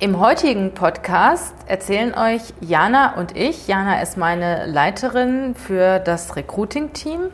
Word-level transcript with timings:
Im 0.00 0.20
heutigen 0.20 0.74
Podcast 0.74 1.52
erzählen 1.66 2.14
euch 2.14 2.54
Jana 2.60 3.16
und 3.16 3.36
ich, 3.36 3.66
Jana 3.66 4.00
ist 4.00 4.16
meine 4.16 4.64
Leiterin 4.66 5.56
für 5.56 5.98
das 5.98 6.36
Recruiting-Team, 6.36 7.30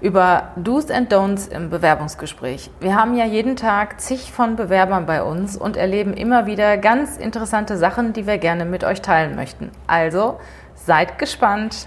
über 0.00 0.52
Do's 0.56 0.90
and 0.90 1.12
Don'ts 1.12 1.50
im 1.50 1.68
Bewerbungsgespräch. 1.68 2.70
Wir 2.80 2.94
haben 2.94 3.18
ja 3.18 3.26
jeden 3.26 3.54
Tag 3.54 4.00
zig 4.00 4.32
von 4.32 4.56
Bewerbern 4.56 5.04
bei 5.04 5.22
uns 5.22 5.58
und 5.58 5.76
erleben 5.76 6.14
immer 6.14 6.46
wieder 6.46 6.78
ganz 6.78 7.18
interessante 7.18 7.76
Sachen, 7.76 8.14
die 8.14 8.26
wir 8.26 8.38
gerne 8.38 8.64
mit 8.64 8.82
euch 8.82 9.02
teilen 9.02 9.36
möchten. 9.36 9.70
Also 9.86 10.40
seid 10.74 11.18
gespannt. 11.18 11.86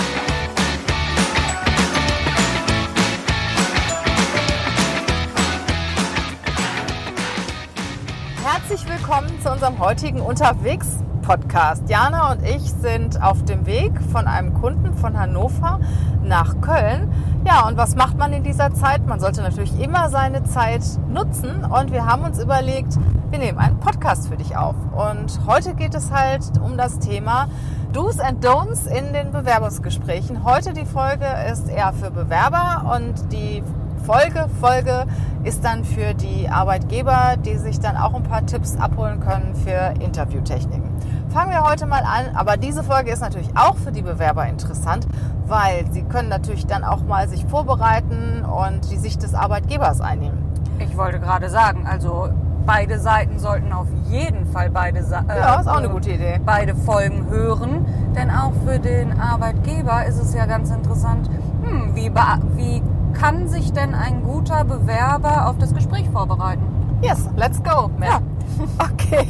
Willkommen 9.11 9.41
zu 9.41 9.51
unserem 9.51 9.79
heutigen 9.79 10.21
Unterwegs-Podcast. 10.21 11.89
Jana 11.89 12.31
und 12.31 12.43
ich 12.47 12.61
sind 12.71 13.21
auf 13.21 13.43
dem 13.43 13.65
Weg 13.65 13.91
von 14.09 14.25
einem 14.25 14.53
Kunden 14.53 14.93
von 14.93 15.19
Hannover 15.19 15.81
nach 16.23 16.61
Köln. 16.61 17.11
Ja, 17.45 17.67
und 17.67 17.75
was 17.75 17.97
macht 17.97 18.17
man 18.17 18.31
in 18.31 18.43
dieser 18.43 18.73
Zeit? 18.73 19.05
Man 19.05 19.19
sollte 19.19 19.41
natürlich 19.41 19.77
immer 19.81 20.07
seine 20.07 20.45
Zeit 20.45 20.83
nutzen. 21.09 21.65
Und 21.65 21.91
wir 21.91 22.05
haben 22.05 22.23
uns 22.23 22.41
überlegt, 22.41 22.97
wir 23.31 23.39
nehmen 23.39 23.57
einen 23.57 23.81
Podcast 23.81 24.29
für 24.29 24.37
dich 24.37 24.55
auf. 24.55 24.75
Und 24.93 25.45
heute 25.45 25.75
geht 25.75 25.93
es 25.93 26.09
halt 26.09 26.43
um 26.63 26.77
das 26.77 26.99
Thema 26.99 27.49
Do's 27.91 28.17
and 28.21 28.45
Don'ts 28.45 28.87
in 28.87 29.11
den 29.11 29.33
Bewerbungsgesprächen. 29.33 30.45
Heute 30.45 30.71
die 30.71 30.85
Folge 30.85 31.25
ist 31.51 31.67
eher 31.67 31.91
für 31.91 32.11
Bewerber 32.11 32.95
und 32.95 33.33
die 33.33 33.61
Folge. 34.05 34.47
Folge 34.59 35.05
ist 35.43 35.63
dann 35.63 35.83
für 35.83 36.13
die 36.13 36.49
Arbeitgeber, 36.49 37.35
die 37.37 37.57
sich 37.57 37.79
dann 37.79 37.97
auch 37.97 38.13
ein 38.13 38.23
paar 38.23 38.45
Tipps 38.45 38.77
abholen 38.77 39.19
können 39.19 39.55
für 39.55 39.93
Interviewtechniken. 40.03 40.89
Fangen 41.29 41.51
wir 41.51 41.63
heute 41.63 41.85
mal 41.85 42.03
an, 42.03 42.35
aber 42.35 42.57
diese 42.57 42.83
Folge 42.83 43.11
ist 43.11 43.21
natürlich 43.21 43.49
auch 43.55 43.77
für 43.77 43.91
die 43.91 44.01
Bewerber 44.01 44.45
interessant, 44.47 45.07
weil 45.47 45.85
sie 45.91 46.03
können 46.03 46.29
natürlich 46.29 46.67
dann 46.67 46.83
auch 46.83 47.03
mal 47.03 47.27
sich 47.29 47.45
vorbereiten 47.45 48.43
und 48.45 48.91
die 48.91 48.97
Sicht 48.97 49.23
des 49.23 49.33
Arbeitgebers 49.33 50.01
einnehmen. 50.01 50.43
Ich 50.79 50.97
wollte 50.97 51.19
gerade 51.19 51.49
sagen, 51.49 51.87
also 51.87 52.29
beide 52.65 52.99
Seiten 52.99 53.39
sollten 53.39 53.71
auf 53.71 53.87
jeden 54.09 54.45
Fall 54.47 54.69
beide, 54.69 54.99
äh, 54.99 55.39
ja, 55.39 55.59
ist 55.59 55.67
auch 55.67 55.77
eine 55.77 55.89
gute 55.89 56.11
Idee. 56.11 56.39
beide 56.45 56.75
Folgen 56.75 57.27
hören, 57.29 57.85
denn 58.15 58.29
auch 58.29 58.51
für 58.65 58.79
den 58.79 59.19
Arbeitgeber 59.19 60.05
ist 60.05 60.21
es 60.21 60.33
ja 60.33 60.45
ganz 60.45 60.69
interessant, 60.69 61.29
hm, 61.63 61.95
wie, 61.95 62.11
wie 62.55 62.83
kann 63.13 63.47
sich 63.47 63.73
denn 63.73 63.93
ein 63.93 64.23
guter 64.23 64.63
Bewerber 64.63 65.47
auf 65.47 65.57
das 65.57 65.73
Gespräch 65.73 66.09
vorbereiten? 66.09 66.63
Yes, 67.01 67.29
let's 67.35 67.61
go. 67.63 67.89
Ja. 68.01 68.21
Okay. 68.77 69.25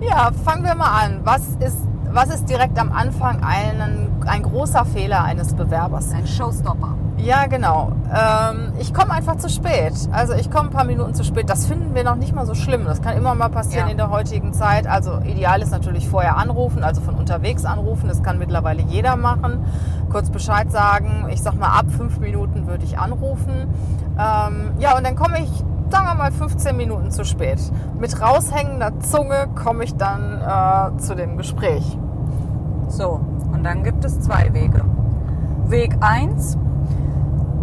Ja, 0.00 0.30
fangen 0.44 0.64
wir 0.64 0.74
mal 0.74 1.04
an. 1.04 1.20
Was 1.24 1.48
ist, 1.58 1.78
was 2.12 2.28
ist 2.28 2.48
direkt 2.48 2.78
am 2.78 2.92
Anfang 2.92 3.42
ein, 3.42 4.08
ein 4.26 4.42
großer 4.42 4.84
Fehler 4.84 5.24
eines 5.24 5.54
Bewerbers? 5.54 6.12
Ein 6.12 6.26
Showstopper. 6.26 6.94
Ja, 7.16 7.46
genau. 7.46 7.92
Ähm, 8.12 8.72
ich 8.78 8.92
komme 8.92 9.12
einfach 9.12 9.36
zu 9.36 9.48
spät. 9.48 9.92
Also 10.12 10.34
ich 10.34 10.50
komme 10.50 10.68
ein 10.68 10.72
paar 10.72 10.84
Minuten 10.84 11.14
zu 11.14 11.24
spät. 11.24 11.48
Das 11.48 11.66
finden 11.66 11.94
wir 11.94 12.04
noch 12.04 12.16
nicht 12.16 12.34
mal 12.34 12.44
so 12.44 12.54
schlimm. 12.54 12.84
Das 12.84 13.02
kann 13.02 13.16
immer 13.16 13.34
mal 13.34 13.48
passieren 13.48 13.86
ja. 13.86 13.92
in 13.92 13.96
der 13.96 14.10
heutigen 14.10 14.52
Zeit. 14.52 14.86
Also 14.86 15.20
ideal 15.20 15.62
ist 15.62 15.70
natürlich 15.70 16.08
vorher 16.08 16.36
anrufen, 16.36 16.82
also 16.82 17.00
von 17.00 17.14
unterwegs 17.14 17.64
anrufen. 17.64 18.08
Das 18.08 18.22
kann 18.22 18.38
mittlerweile 18.38 18.82
jeder 18.82 19.16
machen. 19.16 19.64
Kurz 20.10 20.30
Bescheid 20.30 20.70
sagen. 20.70 21.28
Ich 21.30 21.42
sag 21.42 21.54
mal, 21.54 21.78
ab 21.78 21.86
fünf 21.96 22.18
Minuten 22.18 22.66
würde 22.66 22.84
ich 22.84 22.98
anrufen. 22.98 23.68
Ähm, 24.18 24.72
ja, 24.78 24.96
und 24.96 25.06
dann 25.06 25.16
komme 25.16 25.40
ich, 25.40 25.50
sagen 25.90 26.06
wir 26.06 26.14
mal, 26.14 26.32
15 26.32 26.76
Minuten 26.76 27.10
zu 27.10 27.24
spät. 27.24 27.60
Mit 27.98 28.20
raushängender 28.20 29.00
Zunge 29.00 29.48
komme 29.54 29.84
ich 29.84 29.96
dann 29.96 30.40
äh, 30.40 30.98
zu 30.98 31.14
dem 31.14 31.36
Gespräch. 31.36 31.96
So, 32.88 33.20
und 33.52 33.64
dann 33.64 33.82
gibt 33.82 34.04
es 34.04 34.20
zwei 34.20 34.52
Wege. 34.52 34.84
Weg 35.66 35.96
1, 36.00 36.58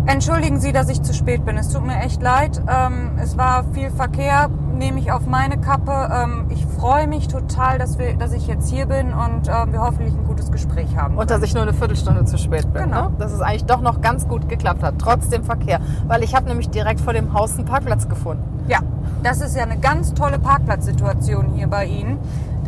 Entschuldigen 0.07 0.59
Sie, 0.59 0.71
dass 0.71 0.89
ich 0.89 1.01
zu 1.03 1.13
spät 1.13 1.45
bin. 1.45 1.57
Es 1.57 1.69
tut 1.69 1.85
mir 1.85 1.99
echt 2.01 2.21
leid. 2.21 2.61
Ähm, 2.67 3.11
es 3.21 3.37
war 3.37 3.63
viel 3.71 3.91
Verkehr, 3.91 4.49
nehme 4.75 4.99
ich 4.99 5.11
auf 5.11 5.27
meine 5.27 5.59
Kappe. 5.59 6.09
Ähm, 6.11 6.47
ich 6.49 6.65
freue 6.65 7.07
mich 7.07 7.27
total, 7.27 7.77
dass, 7.77 7.99
wir, 7.99 8.15
dass 8.15 8.33
ich 8.33 8.47
jetzt 8.47 8.69
hier 8.69 8.87
bin 8.87 9.13
und 9.13 9.47
ähm, 9.47 9.71
wir 9.71 9.81
hoffentlich 9.81 10.13
ein 10.15 10.25
gutes 10.25 10.51
Gespräch 10.51 10.97
haben. 10.97 11.17
Und 11.17 11.29
dass 11.29 11.43
ich 11.43 11.53
nur 11.53 11.63
eine 11.63 11.73
Viertelstunde 11.73 12.25
zu 12.25 12.39
spät 12.39 12.73
bin. 12.73 12.85
Genau. 12.85 13.09
Ne? 13.09 13.15
Dass 13.19 13.31
es 13.31 13.41
eigentlich 13.41 13.65
doch 13.65 13.81
noch 13.81 14.01
ganz 14.01 14.27
gut 14.27 14.49
geklappt 14.49 14.81
hat, 14.81 14.95
trotz 14.97 15.29
dem 15.29 15.43
Verkehr. 15.43 15.79
Weil 16.07 16.23
ich 16.23 16.35
habe 16.35 16.47
nämlich 16.47 16.69
direkt 16.69 16.99
vor 16.99 17.13
dem 17.13 17.33
Haus 17.33 17.55
einen 17.57 17.65
Parkplatz 17.65 18.09
gefunden. 18.09 18.43
Ja, 18.67 18.79
das 19.21 19.39
ist 19.39 19.55
ja 19.55 19.63
eine 19.63 19.77
ganz 19.77 20.15
tolle 20.15 20.39
Parkplatzsituation 20.39 21.53
hier 21.53 21.67
bei 21.67 21.85
Ihnen. 21.85 22.17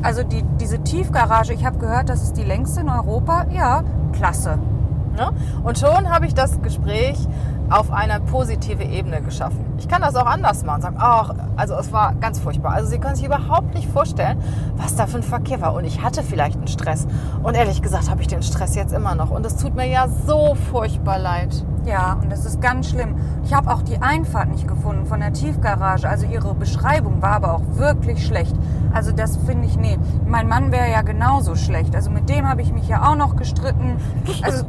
Also 0.04 0.22
die, 0.24 0.44
diese 0.60 0.84
Tiefgarage, 0.84 1.54
ich 1.54 1.66
habe 1.66 1.80
gehört, 1.80 2.10
das 2.10 2.22
ist 2.22 2.38
die 2.38 2.44
längste 2.44 2.82
in 2.82 2.90
Europa. 2.90 3.48
Ja, 3.52 3.84
klasse. 4.12 4.60
Ne? 5.16 5.32
Und 5.64 5.78
schon 5.78 6.10
habe 6.10 6.26
ich 6.26 6.34
das 6.34 6.62
Gespräch 6.62 7.18
auf 7.70 7.92
eine 7.92 8.20
positive 8.20 8.84
Ebene 8.84 9.22
geschaffen. 9.22 9.66
Ich 9.78 9.88
kann 9.88 10.02
das 10.02 10.16
auch 10.16 10.26
anders 10.26 10.64
machen. 10.64 10.82
Sagen, 10.82 10.98
ach, 11.00 11.34
also 11.56 11.76
es 11.76 11.92
war 11.92 12.14
ganz 12.16 12.40
furchtbar. 12.40 12.74
Also 12.74 12.90
Sie 12.90 13.00
können 13.00 13.16
sich 13.16 13.26
überhaupt 13.26 13.74
nicht 13.74 13.90
vorstellen, 13.90 14.38
was 14.76 14.96
da 14.96 15.08
für 15.08 15.18
ein 15.18 15.24
Verkehr 15.24 15.62
war. 15.62 15.74
Und 15.74 15.86
ich 15.86 16.02
hatte 16.02 16.24
vielleicht 16.24 16.58
einen 16.58 16.68
Stress. 16.68 17.08
Und 17.42 17.56
ehrlich 17.56 17.82
gesagt 17.82 18.10
habe 18.10 18.22
ich 18.22 18.28
den 18.28 18.44
Stress 18.44 18.76
jetzt 18.76 18.94
immer 18.94 19.16
noch. 19.16 19.32
Und 19.32 19.46
es 19.46 19.56
tut 19.56 19.76
mir 19.76 19.88
ja 19.88 20.08
so 20.28 20.56
furchtbar 20.72 21.20
leid. 21.20 21.66
Ja, 21.86 22.18
und 22.22 22.32
das 22.32 22.46
ist 22.46 22.62
ganz 22.62 22.90
schlimm. 22.90 23.16
Ich 23.44 23.54
habe 23.54 23.72
auch 23.72 23.82
die 23.82 24.02
Einfahrt 24.02 24.50
nicht 24.50 24.68
gefunden 24.68 25.06
von 25.06 25.20
der 25.20 25.34
Tiefgarage. 25.34 26.08
Also 26.08 26.26
Ihre 26.26 26.54
Beschreibung 26.54 27.22
war 27.22 27.32
aber 27.32 27.54
auch 27.54 27.64
wirklich 27.76 28.26
schlecht. 28.26 28.56
Also 28.94 29.12
das 29.12 29.38
finde 29.38 29.68
ich, 29.68 29.78
nee. 29.78 29.98
Mein 30.26 30.48
Mann 30.48 30.72
wäre 30.72 30.90
ja 30.90 31.02
genauso 31.02 31.56
schlecht. 31.56 31.96
Also 31.96 32.10
mit 32.10 32.30
dem 32.30 32.48
habe 32.48 32.62
ich 32.62 32.72
mich 32.72 32.88
ja 32.88 33.10
auch 33.10 33.16
noch 33.16 33.36
gestritten. 33.36 33.98
Also 34.44 34.66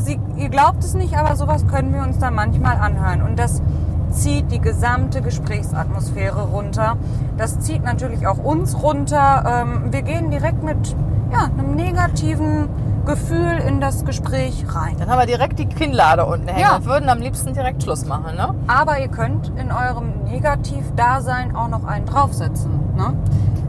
Sie, 0.00 0.18
ihr 0.36 0.48
glaubt 0.48 0.82
es 0.82 0.94
nicht, 0.94 1.16
aber 1.16 1.36
sowas 1.36 1.66
können 1.66 1.92
wir 1.92 2.02
uns 2.02 2.18
da 2.18 2.30
manchmal 2.30 2.76
anhören. 2.76 3.22
Und 3.22 3.38
das 3.38 3.62
zieht 4.10 4.50
die 4.50 4.60
gesamte 4.60 5.22
Gesprächsatmosphäre 5.22 6.42
runter. 6.48 6.96
Das 7.36 7.60
zieht 7.60 7.84
natürlich 7.84 8.26
auch 8.26 8.38
uns 8.38 8.82
runter. 8.82 9.62
Ähm, 9.62 9.92
wir 9.92 10.02
gehen 10.02 10.30
direkt 10.30 10.62
mit 10.62 10.96
ja, 11.32 11.44
einem 11.44 11.74
negativen 11.74 12.68
Gefühl 13.06 13.58
in 13.66 13.80
das 13.80 14.04
Gespräch 14.04 14.64
rein. 14.68 14.96
Dann 14.98 15.08
haben 15.08 15.18
wir 15.18 15.26
direkt 15.26 15.58
die 15.58 15.66
Kinnlade 15.66 16.26
unten 16.26 16.48
hängen 16.48 16.60
ja. 16.60 16.76
und 16.76 16.84
würden 16.84 17.08
am 17.08 17.20
liebsten 17.20 17.54
direkt 17.54 17.82
Schluss 17.82 18.04
machen. 18.04 18.36
Ne? 18.36 18.54
Aber 18.66 19.00
ihr 19.00 19.08
könnt 19.08 19.52
in 19.58 19.72
eurem 19.72 20.24
Negativ-Dasein 20.24 21.56
auch 21.56 21.68
noch 21.68 21.84
einen 21.84 22.06
draufsetzen. 22.06 22.70
Ne? 22.96 23.14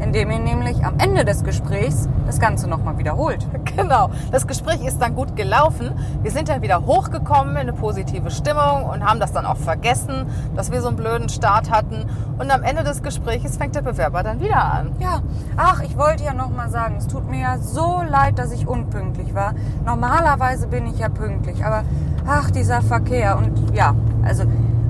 Indem 0.02 0.32
ihr 0.32 0.40
nämlich 0.40 0.84
am 0.84 0.98
Ende 1.00 1.26
des 1.26 1.44
Gesprächs 1.44 2.10
das 2.26 2.40
Ganze 2.40 2.68
nochmal 2.68 2.98
wiederholt. 2.98 3.46
Genau. 3.74 4.10
Das 4.32 4.48
Gespräch 4.48 4.86
ist 4.86 5.02
dann 5.02 5.16
gut 5.16 5.38
gelaufen. 5.38 5.92
Wir 6.22 6.32
sind 6.32 6.50
dann 6.50 6.62
wieder 6.62 6.86
hochgekommen 6.86 7.54
in 7.54 7.62
eine 7.62 7.74
positive 7.74 8.30
Stimmung 8.30 8.84
und 8.84 9.04
haben 9.06 9.20
das 9.20 9.32
dann 9.32 9.46
auch 9.46 9.56
vergessen, 9.56 10.26
dass 10.56 10.72
wir 10.72 10.82
so 10.82 10.90
einen 10.90 10.98
blöden 10.98 11.30
Start 11.30 11.72
hatten. 11.72 12.06
Und 12.38 12.52
am 12.52 12.64
Ende 12.64 12.84
des 12.84 13.02
Gesprächs 13.02 13.56
fängt 13.56 13.76
der 13.76 13.82
Bewerber 13.82 14.24
dann 14.24 14.42
wieder 14.42 14.62
an. 14.62 14.92
Ja. 15.00 15.22
Ach, 15.56 15.82
ich 15.82 15.98
wollte 15.98 16.26
ja 16.26 16.34
nochmal 16.34 16.70
sagen, 16.70 16.96
es 16.98 17.08
tut 17.08 17.30
mir 17.30 17.40
ja 17.40 17.58
so 17.60 18.02
leid, 18.08 18.40
dass 18.40 18.52
ich 18.52 18.68
unpünktlich 18.68 19.34
war. 19.34 19.54
Normalerweise 19.86 20.68
bin 20.68 20.86
ich 20.86 21.00
ja 21.00 21.08
pünktlich, 21.08 21.64
aber 21.64 21.84
ach, 22.28 22.52
dieser 22.52 22.82
Verkehr 22.82 23.38
und 23.38 23.74
ja, 23.74 23.96
also 24.24 24.44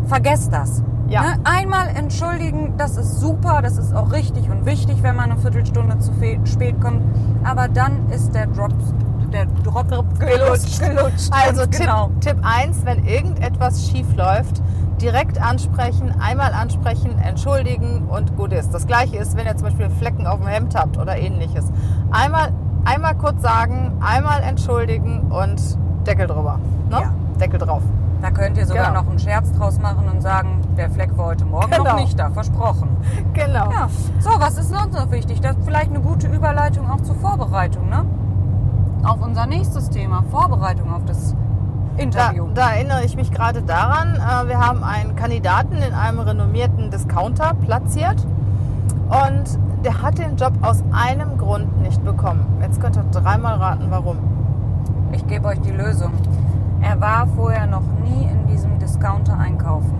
vergesst 0.08 0.52
das. 0.52 0.82
Ja. 1.12 1.24
Ne? 1.24 1.40
Einmal 1.44 1.90
entschuldigen, 1.90 2.76
das 2.78 2.96
ist 2.96 3.20
super, 3.20 3.62
das 3.62 3.78
ist 3.78 3.94
auch 3.94 4.14
richtig 4.14 4.50
und 4.50 4.66
wichtig, 4.66 5.04
wenn 5.04 5.18
man 5.18 5.32
eine 5.32 5.42
Viertelstunde 5.42 6.00
zu 6.00 6.14
spät 6.46 6.80
kommt. 6.80 7.02
Aber 7.44 7.68
dann 7.68 8.10
ist 8.10 8.34
der 8.34 8.48
Drop, 8.48 8.72
der 9.34 9.46
Drop 9.46 9.90
gelutscht. 10.20 10.80
gelutscht 10.80 11.30
also 11.32 11.66
Tipp, 11.66 11.82
genau. 11.82 12.12
Tipp 12.22 12.38
1, 12.42 12.86
wenn 12.86 13.06
irgendetwas 13.06 13.90
schief 13.90 14.08
läuft, 14.16 14.62
direkt 15.02 15.42
ansprechen, 15.42 16.16
einmal 16.22 16.54
ansprechen, 16.54 17.20
entschuldigen 17.20 18.08
und 18.08 18.38
gut 18.38 18.54
ist. 18.54 18.74
Das 18.74 18.88
gleiche 18.88 19.18
ist, 19.18 19.36
wenn 19.36 19.46
ihr 19.46 19.58
zum 19.58 19.68
Beispiel 19.68 19.90
Flecken 19.90 20.26
auf 20.28 20.40
dem 20.40 20.48
Hemd 20.48 20.76
habt 20.76 20.98
oder 20.98 21.18
ähnliches. 21.18 21.66
Einmal, 22.12 22.54
einmal 22.86 23.16
kurz 23.16 23.42
sagen, 23.42 23.98
einmal 24.00 24.44
entschuldigen 24.44 25.30
und 25.30 25.62
Deckel 26.08 26.28
drüber. 26.28 26.58
Ne? 26.90 27.02
Ja 27.02 27.14
Deckel 27.42 27.60
drauf. 27.60 27.82
Da 28.22 28.30
könnt 28.30 28.56
ihr 28.58 28.68
sogar 28.68 28.88
Genau. 28.90 29.02
noch 29.02 29.10
einen 29.10 29.18
Scherz 29.20 29.52
draus 29.54 29.80
machen 29.80 30.08
und 30.08 30.22
sagen, 30.22 30.62
der 30.78 30.92
Fleck 30.92 31.18
war 31.18 31.26
heute 31.26 31.44
Morgen 31.46 31.72
Genau. 31.72 31.84
noch 31.84 31.96
nicht 31.96 32.18
da, 32.20 32.30
versprochen. 32.30 32.90
Genau. 33.34 33.72
Ja, 33.72 33.88
so, 34.20 34.30
was 34.40 34.58
ist 34.58 34.70
sonst 34.70 34.94
noch 34.94 35.10
wichtig? 35.12 35.42
Das 35.42 35.58
ist 35.58 35.66
vielleicht 35.66 35.90
eine 35.90 36.00
gute 36.02 36.28
Überleitung 36.28 36.90
auch 36.90 37.02
zur 37.02 37.16
Vorbereitung, 37.16 37.90
ne? 37.90 38.06
Auf 39.04 39.22
unser 39.22 39.48
nächstes 39.48 39.90
Thema, 39.90 40.24
Vorbereitung 40.30 40.94
auf 40.94 41.04
das 41.06 41.34
Da, 41.98 42.04
Interview. 42.04 42.48
da 42.54 42.72
erinnere 42.74 43.04
ich 43.04 43.16
mich 43.16 43.32
gerade 43.32 43.64
daran, 43.64 44.16
äh, 44.16 44.48
wir 44.48 44.60
haben 44.60 44.84
einen 44.84 45.16
Kandidaten 45.16 45.78
in 45.78 45.94
einem 45.96 46.20
renommierten 46.20 46.92
Discounter 46.92 47.54
platziert 47.66 48.26
und 49.10 49.60
der 49.84 50.02
hat 50.04 50.20
den 50.20 50.36
Job 50.38 50.54
aus 50.62 50.84
einem 50.92 51.40
Grund 51.40 51.82
nicht 51.82 52.04
bekommen. 52.06 52.46
Jetzt 52.62 52.80
könnt 52.80 52.96
ihr 52.98 53.04
dreimal 53.12 53.56
raten, 53.56 53.88
warum. 53.90 54.18
Ich 55.12 55.26
gebe 55.28 55.48
euch 55.48 55.60
die 55.62 55.72
Lösung. 55.72 56.12
Er 56.82 57.00
war 57.00 57.28
vorher 57.28 57.68
noch 57.68 57.84
nie 58.04 58.28
in 58.30 58.48
diesem 58.48 58.80
Discounter 58.80 59.38
einkaufen. 59.38 59.94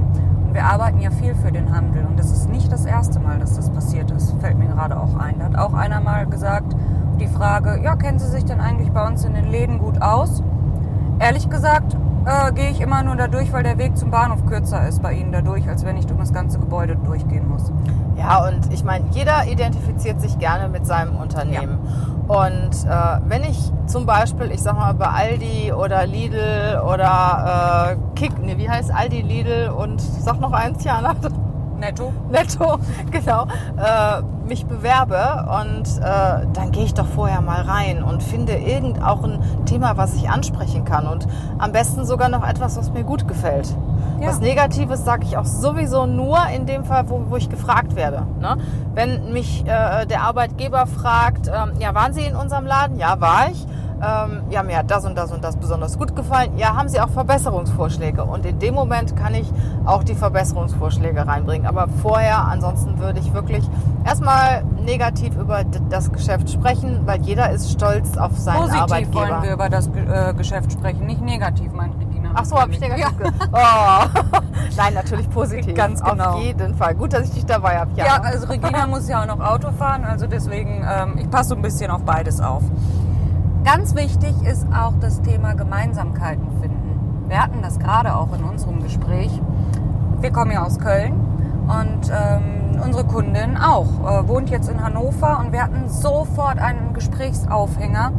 Und 0.46 0.54
wir 0.54 0.66
arbeiten 0.66 1.00
ja 1.00 1.12
viel 1.12 1.36
für 1.36 1.52
den 1.52 1.74
Handel. 1.74 2.06
Und 2.06 2.18
das 2.20 2.32
ist 2.32 2.50
nicht 2.50 2.72
das 2.72 2.86
erste 2.86 3.20
Mal, 3.20 3.40
dass 3.40 3.56
das 3.56 3.70
passiert 3.70 4.12
ist. 4.12 4.36
Fällt 4.42 4.58
mir 4.58 4.68
gerade 4.68 5.00
auch 5.00 5.16
ein. 5.16 5.40
Da 5.40 5.46
hat 5.46 5.58
auch 5.58 5.74
einer 5.74 6.02
mal 6.02 6.26
gesagt, 6.26 6.76
die 7.20 7.28
Frage, 7.28 7.80
ja, 7.84 7.96
kennen 7.96 8.20
Sie 8.20 8.28
sich 8.28 8.46
denn 8.46 8.60
eigentlich 8.60 8.92
bei 8.92 9.08
uns 9.08 9.24
in 9.24 9.34
den 9.34 9.46
Läden 9.46 9.78
gut 9.78 10.02
aus? 10.02 10.44
Ehrlich 11.20 11.50
gesagt, 11.50 11.96
äh, 12.26 12.52
gehe 12.54 12.70
ich 12.70 12.82
immer 12.82 13.04
nur 13.04 13.16
dadurch, 13.16 13.54
weil 13.54 13.64
der 13.64 13.78
Weg 13.78 13.98
zum 13.98 14.12
Bahnhof 14.12 14.46
kürzer 14.46 14.88
ist 14.88 15.02
bei 15.02 15.14
Ihnen 15.14 15.32
dadurch, 15.32 15.68
als 15.70 15.86
wenn 15.86 15.98
ich 15.98 16.08
durch 16.08 16.20
das 16.20 16.34
ganze 16.34 16.60
Gebäude 16.60 16.96
durchgehen 16.96 17.48
muss. 17.48 17.72
Ja, 18.16 18.48
und 18.48 18.72
ich 18.74 18.84
meine, 18.84 19.06
jeder 19.12 19.48
identifiziert 19.48 20.20
sich 20.22 20.38
gerne 20.38 20.70
mit 20.70 20.86
seinem 20.86 21.16
Unternehmen. 21.16 21.80
Und 22.32 22.86
äh, 22.86 23.20
wenn 23.26 23.44
ich 23.44 23.60
zum 23.88 24.06
Beispiel, 24.06 24.52
ich 24.52 24.62
sag 24.62 24.78
mal, 24.78 24.94
bei 24.94 25.08
Aldi 25.08 25.74
oder 25.74 26.06
Lidl 26.06 26.82
oder 26.82 27.98
äh, 27.98 28.18
Kick, 28.18 28.32
nee, 28.40 28.58
wie 28.58 28.70
heißt 28.70 28.90
Aldi, 28.90 29.20
Lidl 29.20 29.68
und 29.78 30.00
sag 30.00 30.40
noch 30.40 30.54
eins, 30.54 30.82
Jana, 30.82 31.14
Netto? 31.82 32.14
Netto, 32.30 32.78
genau, 33.12 33.48
äh, 33.78 34.22
mich 34.48 34.68
bewerbe 34.68 35.48
und 35.60 35.88
äh, 35.98 36.46
dann 36.54 36.72
gehe 36.72 36.84
ich 36.84 36.94
doch 36.94 37.08
vorher 37.08 37.42
mal 37.42 37.62
rein 37.62 38.04
und 38.04 38.22
finde 38.22 38.54
irgend 38.54 39.04
auch 39.04 39.24
ein 39.24 39.40
Thema, 39.66 39.98
was 39.98 40.14
ich 40.14 40.30
ansprechen 40.30 40.86
kann 40.86 41.08
und 41.08 41.28
am 41.58 41.72
besten 41.72 42.06
sogar 42.06 42.30
noch 42.30 42.48
etwas, 42.48 42.78
was 42.78 42.92
mir 42.94 43.04
gut 43.04 43.28
gefällt. 43.28 43.76
Ja. 44.20 44.28
Was 44.28 44.40
Negatives 44.40 45.04
sage 45.04 45.26
ich 45.26 45.38
auch 45.38 45.46
sowieso 45.46 46.06
nur 46.06 46.38
in 46.56 46.68
dem 46.68 46.86
Fall, 46.86 47.10
wo, 47.10 47.26
wo 47.30 47.36
ich 47.36 47.50
gefragt 47.50 47.96
werde. 47.96 48.28
Ne? 48.40 48.58
Wenn 48.94 49.34
mich 49.34 49.66
äh, 49.66 50.06
der 50.06 50.22
Arbeitgeber 50.22 50.86
fragt, 50.86 51.48
ähm, 51.48 51.72
ja, 51.80 51.96
waren 51.96 52.14
Sie 52.14 52.22
in 52.24 52.36
unserem 52.36 52.68
Laden? 52.68 53.00
Ja, 53.00 53.20
war 53.20 53.50
ich. 53.52 53.66
Ähm, 54.02 54.42
ja, 54.50 54.64
mir 54.64 54.78
hat 54.78 54.90
das 54.90 55.06
und 55.06 55.16
das 55.16 55.32
und 55.32 55.44
das 55.44 55.58
besonders 55.58 55.98
gut 55.98 56.16
gefallen. 56.16 56.58
Ja, 56.58 56.76
haben 56.76 56.90
Sie 56.90 57.00
auch 57.00 57.10
Verbesserungsvorschläge? 57.10 58.24
Und 58.24 58.46
in 58.46 58.58
dem 58.58 58.74
Moment 58.74 59.16
kann 59.16 59.36
ich 59.36 59.52
auch 59.86 60.04
die 60.04 60.16
Verbesserungsvorschläge 60.16 61.28
reinbringen. 61.28 61.68
Aber 61.68 61.88
vorher, 62.02 62.46
ansonsten 62.48 63.00
würde 63.00 63.20
ich 63.20 63.34
wirklich 63.34 63.64
erstmal 64.06 64.64
negativ 64.84 65.36
über 65.36 65.64
das 65.90 66.12
Geschäft 66.12 66.50
sprechen, 66.50 67.02
weil 67.06 67.22
jeder 67.22 67.52
ist 67.52 67.72
stolz 67.72 68.18
auf 68.18 68.38
seinen 68.38 68.58
Positiv 68.58 68.82
Arbeitgeber. 68.82 69.14
wollen 69.14 69.44
wir 69.44 69.54
über 69.54 69.70
das 69.70 69.88
äh, 69.88 70.34
Geschäft 70.34 70.72
sprechen, 70.72 71.06
nicht 71.06 71.22
negativ, 71.22 71.72
meint 71.72 71.94
Regina. 72.00 72.32
Ach 72.34 72.46
so, 72.46 72.60
habe 72.60 72.72
ich 72.72 72.80
negativ 72.80 73.18
gesagt. 73.18 73.50
Oh. 73.52 74.40
Nein, 74.78 74.94
natürlich 74.94 75.30
positiv. 75.30 75.76
Ganz 75.76 76.04
genau. 76.04 76.32
Auf 76.32 76.42
jeden 76.42 76.76
Fall. 76.76 76.96
Gut, 76.96 77.14
dass 77.14 77.28
ich 77.28 77.34
dich 77.34 77.46
dabei 77.46 77.78
habe. 77.78 77.92
Ja, 77.96 78.22
also 78.22 78.48
Regina 78.48 78.88
muss 78.88 79.08
ja 79.08 79.22
auch 79.22 79.28
noch 79.28 79.40
Auto 79.40 79.72
fahren, 79.72 80.06
also 80.06 80.28
deswegen, 80.28 80.86
ähm, 80.90 81.18
ich 81.20 81.30
passe 81.30 81.50
so 81.50 81.56
ein 81.56 81.62
bisschen 81.62 81.92
auf 81.92 82.04
beides 82.04 82.42
auf. 82.42 82.64
Ganz 83.64 83.96
wichtig 83.96 84.34
ist 84.44 84.66
auch 84.74 84.94
das 85.00 85.22
Thema 85.22 85.54
Gemeinsamkeiten 85.54 86.48
finden. 86.60 87.26
Wir 87.28 87.44
hatten 87.44 87.62
das 87.62 87.78
gerade 87.78 88.16
auch 88.16 88.34
in 88.34 88.44
unserem 88.44 88.82
Gespräch. 88.82 89.30
Wir 90.20 90.32
kommen 90.32 90.52
ja 90.52 90.66
aus 90.66 90.80
Köln 90.80 91.14
und 91.68 92.12
ähm, 92.12 92.82
unsere 92.84 93.06
Kundin 93.06 93.58
auch, 93.58 93.86
äh, 93.86 94.28
wohnt 94.28 94.50
jetzt 94.50 94.68
in 94.68 94.84
Hannover 94.84 95.40
und 95.40 95.52
wir 95.52 95.62
hatten 95.64 95.88
sofort 95.90 96.58
einen 96.58 96.94
Gesprächsaufhänger. 96.96 98.14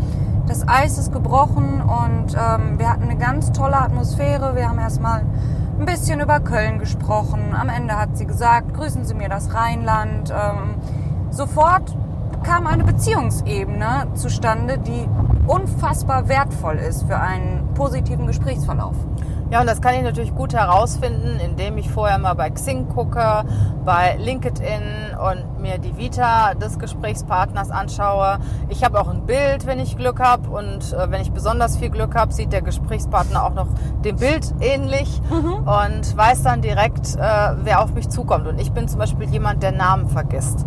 Das 0.47 0.67
Eis 0.69 0.97
ist 0.97 1.13
gebrochen 1.13 1.83
und 1.83 2.35
ähm, 2.35 2.79
wir 2.79 2.89
hatten 2.89 3.03
eine 3.03 3.17
ganz 3.17 3.51
tolle 3.51 3.79
Atmosphäre. 3.81 4.55
Wir 4.55 4.69
haben 4.69 4.79
erstmal 4.79 5.23
ein 5.79 5.87
bisschen 5.87 6.21
über 6.21 6.39
Köln 6.39 6.79
gesprochen. 6.79 7.53
Am 7.53 7.69
Ende 7.69 7.99
hat 7.99 8.17
sie 8.17 8.27
gesagt, 8.27 8.75
grüßen 8.75 9.05
Sie 9.05 9.15
mir 9.15 9.29
das 9.29 9.53
Rheinland. 9.53 10.31
Ähm, 10.31 10.77
sofort 11.31 11.97
kam 12.45 12.67
eine 12.67 12.85
Beziehungsebene 12.85 14.09
zustande, 14.15 14.79
die 14.79 15.09
unfassbar 15.47 16.29
wertvoll 16.29 16.77
ist 16.77 17.05
für 17.05 17.19
einen 17.19 17.75
positiven 17.75 18.27
Gesprächsverlauf. 18.27 18.95
Ja, 19.53 19.61
und 19.61 19.67
das 19.67 19.83
kann 19.83 19.95
ich 19.95 20.03
natürlich 20.03 20.35
gut 20.35 20.55
herausfinden, 20.55 21.39
indem 21.39 21.77
ich 21.77 21.91
vorher 21.91 22.17
mal 22.17 22.33
bei 22.33 22.49
Xing 22.49 22.89
gucke, 22.89 23.45
bei 23.85 24.17
LinkedIn 24.17 24.83
und 25.19 25.61
mir 25.61 25.77
die 25.77 25.95
Vita 25.99 26.55
des 26.55 26.79
Gesprächspartners 26.79 27.71
anschaue. 27.71 28.39
Ich 28.71 28.83
habe 28.83 28.99
auch 28.99 29.09
ein 29.09 29.27
Bild, 29.27 29.67
wenn 29.67 29.79
ich 29.79 29.99
Glück 29.99 30.21
habe. 30.21 30.49
Und 30.49 30.95
äh, 30.95 31.11
wenn 31.11 31.21
ich 31.21 31.33
besonders 31.33 31.77
viel 31.77 31.91
Glück 31.91 32.15
habe, 32.15 32.33
sieht 32.33 32.51
der 32.51 32.63
Gesprächspartner 32.63 33.45
auch 33.45 33.53
noch 33.53 33.69
dem 34.03 34.17
Bild 34.17 34.55
ähnlich 34.61 35.21
und 35.31 36.17
weiß 36.17 36.45
dann 36.45 36.63
direkt, 36.63 37.17
äh, 37.17 37.21
wer 37.63 37.83
auf 37.83 37.93
mich 37.93 38.09
zukommt. 38.09 38.47
Und 38.47 38.59
ich 38.59 38.73
bin 38.73 38.89
zum 38.89 39.01
Beispiel 39.01 39.29
jemand, 39.29 39.63
der 39.63 39.73
Namen 39.73 40.09
vergisst. 40.09 40.65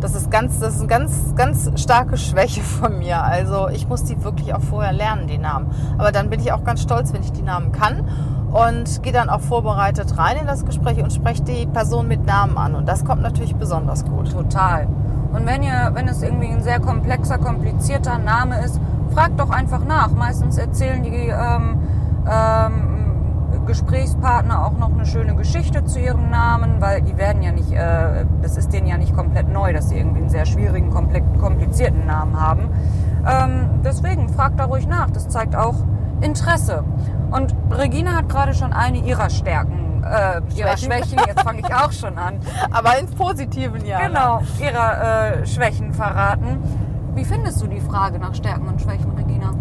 Das 0.00 0.14
ist 0.14 0.30
ganz, 0.30 0.58
das 0.58 0.74
ist 0.74 0.80
eine 0.80 0.88
ganz, 0.88 1.34
ganz 1.36 1.70
starke 1.80 2.16
Schwäche 2.16 2.62
von 2.62 2.98
mir. 2.98 3.22
Also 3.22 3.68
ich 3.68 3.88
muss 3.88 4.04
die 4.04 4.22
wirklich 4.22 4.54
auch 4.54 4.60
vorher 4.60 4.92
lernen, 4.92 5.26
die 5.26 5.38
Namen. 5.38 5.70
Aber 5.98 6.12
dann 6.12 6.28
bin 6.28 6.40
ich 6.40 6.52
auch 6.52 6.64
ganz 6.64 6.82
stolz, 6.82 7.12
wenn 7.12 7.22
ich 7.22 7.32
die 7.32 7.42
Namen 7.42 7.72
kann 7.72 8.06
und 8.52 9.02
gehe 9.02 9.12
dann 9.12 9.28
auch 9.30 9.40
vorbereitet 9.40 10.18
rein 10.18 10.36
in 10.38 10.46
das 10.46 10.64
Gespräch 10.64 11.02
und 11.02 11.12
spreche 11.12 11.42
die 11.42 11.66
Person 11.66 12.08
mit 12.08 12.26
Namen 12.26 12.56
an. 12.58 12.74
Und 12.74 12.86
das 12.86 13.04
kommt 13.04 13.22
natürlich 13.22 13.56
besonders 13.56 14.04
gut. 14.04 14.30
Total. 14.32 14.86
Und 15.32 15.46
wenn 15.46 15.62
ihr, 15.62 15.90
wenn 15.94 16.08
es 16.08 16.22
irgendwie 16.22 16.48
ein 16.48 16.62
sehr 16.62 16.80
komplexer, 16.80 17.38
komplizierter 17.38 18.18
Name 18.18 18.64
ist, 18.64 18.80
fragt 19.12 19.40
doch 19.40 19.50
einfach 19.50 19.84
nach. 19.84 20.10
Meistens 20.10 20.58
erzählen 20.58 21.02
die 21.02 21.28
ähm, 21.28 21.78
ähm, 22.30 22.85
Gesprächspartner 23.66 24.64
auch 24.64 24.78
noch 24.78 24.92
eine 24.92 25.04
schöne 25.04 25.34
Geschichte 25.34 25.84
zu 25.84 26.00
ihrem 26.00 26.30
Namen, 26.30 26.80
weil 26.80 27.02
die 27.02 27.16
werden 27.16 27.42
ja 27.42 27.52
nicht, 27.52 27.72
äh, 27.72 28.24
das 28.42 28.56
ist 28.56 28.72
denen 28.72 28.86
ja 28.86 28.96
nicht 28.96 29.14
komplett 29.14 29.48
neu, 29.48 29.72
dass 29.72 29.88
sie 29.88 29.98
irgendwie 29.98 30.20
einen 30.20 30.30
sehr 30.30 30.46
schwierigen, 30.46 30.90
komplizierten 30.90 32.06
Namen 32.06 32.40
haben. 32.40 32.70
Ähm, 33.26 33.82
deswegen 33.84 34.28
fragt 34.28 34.58
da 34.60 34.64
ruhig 34.64 34.86
nach. 34.86 35.10
Das 35.10 35.28
zeigt 35.28 35.56
auch 35.56 35.74
Interesse. 36.20 36.84
Und 37.30 37.54
Regina 37.70 38.14
hat 38.14 38.28
gerade 38.28 38.54
schon 38.54 38.72
eine 38.72 38.98
ihrer 38.98 39.30
Stärken, 39.30 40.04
äh, 40.04 40.40
ihrer 40.54 40.76
Schwächen. 40.76 41.18
Schwächen, 41.18 41.18
jetzt 41.26 41.42
fange 41.42 41.60
ich 41.60 41.74
auch 41.74 41.92
schon 41.92 42.16
an, 42.18 42.38
Aber 42.70 42.98
ins 42.98 43.14
Positiven 43.14 43.84
ja. 43.84 44.06
genau, 44.06 44.42
ihrer 44.60 45.40
äh, 45.40 45.46
Schwächen 45.46 45.92
verraten. 45.92 46.62
Wie 47.14 47.24
findest 47.24 47.62
du 47.62 47.66
die 47.66 47.80
Frage 47.80 48.18
nach 48.18 48.34
Stärken 48.34 48.68
und 48.68 48.80
Schwächen, 48.80 49.10
Regina? 49.12 49.54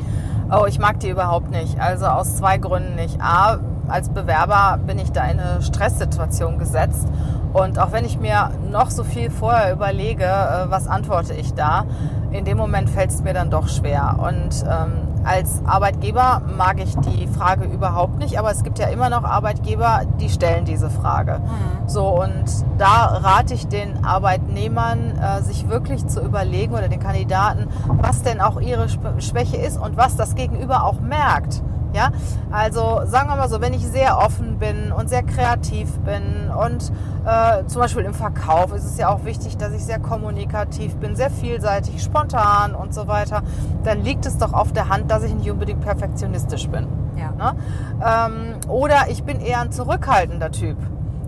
Oh, 0.51 0.65
ich 0.67 0.77
mag 0.77 0.99
die 0.99 1.09
überhaupt 1.09 1.49
nicht. 1.51 1.79
Also 1.79 2.05
aus 2.05 2.35
zwei 2.35 2.57
Gründen 2.57 2.95
nicht. 2.95 3.19
A, 3.19 3.59
als 3.87 4.09
Bewerber 4.09 4.79
bin 4.85 4.99
ich 4.99 5.11
da 5.11 5.25
in 5.25 5.39
eine 5.39 5.61
Stresssituation 5.61 6.57
gesetzt. 6.57 7.07
Und 7.53 7.79
auch 7.79 7.93
wenn 7.93 8.03
ich 8.03 8.19
mir 8.19 8.51
noch 8.69 8.91
so 8.91 9.05
viel 9.05 9.29
vorher 9.29 9.71
überlege, 9.71 10.25
äh, 10.25 10.69
was 10.69 10.87
antworte 10.87 11.33
ich 11.33 11.53
da, 11.53 11.85
in 12.31 12.43
dem 12.43 12.57
Moment 12.57 12.89
fällt 12.89 13.11
es 13.11 13.21
mir 13.21 13.33
dann 13.33 13.49
doch 13.49 13.69
schwer. 13.69 14.17
Und 14.19 14.63
ähm, 14.63 15.23
als 15.23 15.61
Arbeitgeber 15.65 16.41
mag 16.57 16.81
ich 16.81 16.95
die 16.97 17.27
Frage 17.27 17.63
überhaupt 17.63 18.19
nicht, 18.19 18.37
aber 18.37 18.51
es 18.51 18.63
gibt 18.63 18.77
ja 18.77 18.87
immer 18.87 19.09
noch 19.09 19.23
Arbeitgeber, 19.23 20.01
die 20.19 20.29
stellen 20.29 20.65
diese 20.65 20.89
Frage. 20.89 21.39
So, 21.87 22.21
und 22.21 22.43
da 22.77 23.19
rate 23.23 23.53
ich 23.53 23.67
den 23.67 24.03
Arbeitnehmern, 24.03 25.17
äh, 25.17 25.41
sich 25.41 25.69
wirklich 25.69 26.05
zu 26.07 26.21
überlegen 26.21 26.73
oder 26.73 26.89
den 26.89 26.99
Kandidaten, 26.99 27.67
was 27.87 28.21
denn 28.21 28.41
auch 28.41 28.59
ihre 28.59 28.87
Schwäche 28.89 29.57
ist 29.57 29.77
und 29.77 29.95
was 29.95 30.17
das 30.17 30.35
Gegenüber 30.35 30.83
auch 30.83 30.99
merkt. 30.99 31.61
Ja, 31.95 32.09
also 32.51 33.03
sagen 33.05 33.29
wir 33.29 33.37
mal 33.37 33.47
so, 33.47 33.61
wenn 33.61 33.73
ich 33.73 33.87
sehr 33.87 34.17
offen 34.17 34.59
bin 34.59 34.91
und 34.91 35.09
sehr 35.09 35.23
kreativ 35.23 35.97
bin 35.99 36.51
und 36.51 36.91
äh, 37.25 37.65
zum 37.67 37.81
Beispiel 37.81 38.03
im 38.03 38.13
Verkauf 38.13 38.73
ist 38.73 38.83
es 38.83 38.97
ja 38.97 39.07
auch 39.07 39.23
wichtig, 39.23 39.55
dass 39.55 39.71
ich 39.71 39.85
sehr 39.85 39.99
kommunikativ 39.99 40.97
bin, 40.97 41.15
sehr 41.15 41.29
vielseitig, 41.31 42.03
spontan 42.03 42.75
und 42.75 42.93
so 42.93 43.07
weiter, 43.07 43.43
dann 43.85 44.03
liegt 44.03 44.25
es 44.25 44.37
doch 44.37 44.51
auf 44.51 44.73
der 44.73 44.89
Hand, 44.89 45.09
dass 45.09 45.23
ich 45.23 45.33
nicht 45.33 45.49
unbedingt 45.49 45.79
perfektionistisch 45.79 46.67
bin. 46.67 46.85
Ja. 47.15 47.31
Ne? 47.31 47.55
Ähm, 48.05 48.69
oder 48.69 49.07
ich 49.09 49.23
bin 49.23 49.39
eher 49.39 49.61
ein 49.61 49.71
zurückhaltender 49.71 50.51
Typ. 50.51 50.77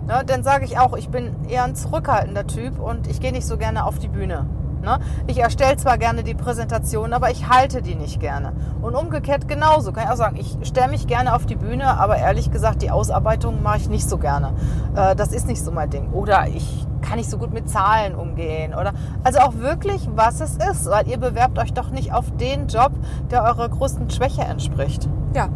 Ne? 0.06 0.22
Dann 0.26 0.42
sage 0.42 0.66
ich 0.66 0.78
auch, 0.78 0.94
ich 0.98 1.08
bin 1.08 1.34
eher 1.48 1.64
ein 1.64 1.76
zurückhaltender 1.76 2.46
Typ 2.46 2.78
und 2.78 3.06
ich 3.06 3.20
gehe 3.20 3.32
nicht 3.32 3.46
so 3.46 3.56
gerne 3.56 3.86
auf 3.86 3.98
die 3.98 4.08
Bühne. 4.08 4.44
Ne? 4.88 5.00
Ich 5.26 5.38
erstelle 5.38 5.76
zwar 5.76 5.98
gerne 5.98 6.22
die 6.22 6.34
Präsentation, 6.34 7.12
aber 7.12 7.30
ich 7.30 7.48
halte 7.50 7.82
die 7.82 7.94
nicht 7.94 8.20
gerne. 8.20 8.54
Und 8.80 8.94
umgekehrt 8.94 9.46
genauso. 9.46 9.92
Kann 9.92 10.04
ich 10.04 10.10
auch 10.10 10.16
sagen, 10.16 10.36
ich 10.38 10.56
stelle 10.62 10.88
mich 10.88 11.06
gerne 11.06 11.34
auf 11.34 11.44
die 11.44 11.56
Bühne, 11.56 11.98
aber 12.00 12.16
ehrlich 12.16 12.50
gesagt, 12.50 12.80
die 12.80 12.90
Ausarbeitung 12.90 13.62
mache 13.62 13.76
ich 13.78 13.88
nicht 13.90 14.08
so 14.08 14.16
gerne. 14.16 14.54
Äh, 14.96 15.14
das 15.14 15.32
ist 15.32 15.46
nicht 15.46 15.62
so 15.62 15.72
mein 15.72 15.90
Ding. 15.90 16.10
Oder 16.12 16.48
ich 16.48 16.86
kann 17.02 17.18
nicht 17.18 17.28
so 17.28 17.36
gut 17.36 17.52
mit 17.52 17.68
Zahlen 17.68 18.14
umgehen. 18.14 18.72
Oder 18.72 18.94
also 19.24 19.40
auch 19.40 19.56
wirklich, 19.56 20.08
was 20.14 20.40
es 20.40 20.56
ist. 20.56 20.86
Weil 20.86 21.06
ihr 21.06 21.18
bewerbt 21.18 21.58
euch 21.58 21.74
doch 21.74 21.90
nicht 21.90 22.14
auf 22.14 22.30
den 22.36 22.68
Job, 22.68 22.92
der 23.30 23.44
eurer 23.44 23.68
größten 23.68 24.08
Schwäche 24.08 24.42
entspricht. 24.42 25.06
Ja, 25.34 25.48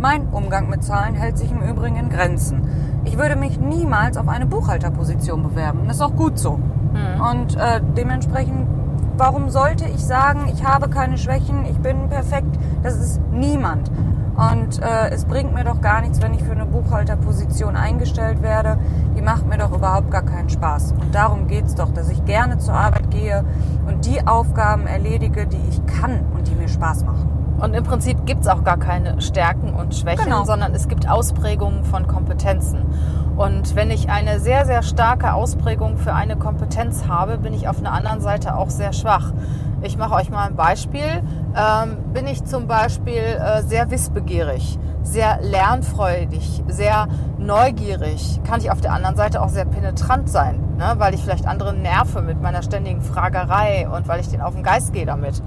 Mein 0.00 0.28
Umgang 0.28 0.68
mit 0.70 0.84
Zahlen 0.84 1.14
hält 1.14 1.36
sich 1.36 1.50
im 1.50 1.60
Übrigen 1.60 1.96
in 1.96 2.08
Grenzen. 2.08 2.68
Ich 3.04 3.18
würde 3.18 3.34
mich 3.34 3.58
niemals 3.58 4.16
auf 4.16 4.28
eine 4.28 4.46
Buchhalterposition 4.46 5.42
bewerben. 5.42 5.80
Das 5.88 5.96
ist 5.96 6.02
auch 6.02 6.14
gut 6.14 6.38
so. 6.38 6.52
Mhm. 6.56 7.20
Und 7.20 7.56
äh, 7.56 7.80
dementsprechend, 7.96 8.68
warum 9.18 9.50
sollte 9.50 9.84
ich 9.84 10.04
sagen, 10.04 10.50
ich 10.52 10.64
habe 10.64 10.88
keine 10.88 11.18
Schwächen, 11.18 11.64
ich 11.66 11.78
bin 11.78 12.08
perfekt? 12.08 12.56
Das 12.82 12.96
ist 12.96 13.20
niemand. 13.32 13.90
Und 14.36 14.80
äh, 14.80 15.10
es 15.10 15.24
bringt 15.24 15.52
mir 15.52 15.64
doch 15.64 15.80
gar 15.80 16.00
nichts, 16.00 16.22
wenn 16.22 16.32
ich 16.32 16.44
für 16.44 16.52
eine 16.52 16.64
Buchhalterposition 16.64 17.74
eingestellt 17.74 18.40
werde. 18.40 18.78
Die 19.16 19.20
macht 19.22 19.46
mir 19.48 19.58
doch 19.58 19.72
überhaupt 19.72 20.12
gar 20.12 20.22
keinen 20.22 20.48
Spaß. 20.48 20.92
Und 20.92 21.12
darum 21.12 21.48
geht's 21.48 21.74
doch, 21.74 21.92
dass 21.92 22.08
ich 22.08 22.24
gerne 22.24 22.58
zur 22.58 22.74
Arbeit 22.74 23.10
gehe 23.10 23.44
und 23.88 24.06
die 24.06 24.24
Aufgaben 24.24 24.86
erledige, 24.86 25.46
die 25.48 25.60
ich 25.68 25.84
kann 25.86 26.20
und 26.36 26.46
die 26.46 26.54
mir 26.54 26.68
Spaß 26.68 27.04
machen. 27.04 27.28
Und 27.60 27.74
im 27.74 27.82
Prinzip 27.82 28.24
gibt 28.26 28.42
es 28.42 28.46
auch 28.46 28.62
gar 28.62 28.76
keine 28.76 29.20
Stärken 29.20 29.74
und 29.74 29.92
Schwächen, 29.96 30.26
Genau. 30.26 30.44
sondern 30.44 30.72
es 30.72 30.86
gibt 30.86 31.10
Ausprägungen 31.10 31.82
von 31.82 32.06
Kompetenzen. 32.06 32.84
Und 33.38 33.76
wenn 33.76 33.92
ich 33.92 34.10
eine 34.10 34.40
sehr, 34.40 34.66
sehr 34.66 34.82
starke 34.82 35.32
Ausprägung 35.32 35.96
für 35.96 36.12
eine 36.12 36.36
Kompetenz 36.36 37.06
habe, 37.06 37.38
bin 37.38 37.54
ich 37.54 37.68
auf 37.68 37.78
einer 37.78 37.92
anderen 37.92 38.20
Seite 38.20 38.56
auch 38.56 38.68
sehr 38.68 38.92
schwach. 38.92 39.32
Ich 39.80 39.96
mache 39.96 40.16
euch 40.16 40.28
mal 40.28 40.48
ein 40.48 40.56
Beispiel. 40.56 41.22
Ähm, 41.56 41.98
bin 42.12 42.26
ich 42.26 42.44
zum 42.44 42.66
Beispiel 42.66 43.22
äh, 43.22 43.62
sehr 43.62 43.92
wissbegierig, 43.92 44.76
sehr 45.04 45.38
lernfreudig, 45.40 46.64
sehr 46.66 47.06
neugierig, 47.38 48.40
kann 48.42 48.60
ich 48.60 48.72
auf 48.72 48.80
der 48.80 48.92
anderen 48.92 49.14
Seite 49.14 49.40
auch 49.40 49.50
sehr 49.50 49.66
penetrant 49.66 50.28
sein, 50.28 50.60
ne? 50.76 50.94
weil 50.96 51.14
ich 51.14 51.22
vielleicht 51.22 51.46
andere 51.46 51.72
nerve 51.72 52.22
mit 52.22 52.42
meiner 52.42 52.64
ständigen 52.64 53.02
Fragerei 53.02 53.88
und 53.88 54.08
weil 54.08 54.18
ich 54.18 54.28
denen 54.28 54.42
auf 54.42 54.54
den 54.54 54.64
Geist 54.64 54.92
gehe 54.92 55.06
damit. 55.06 55.40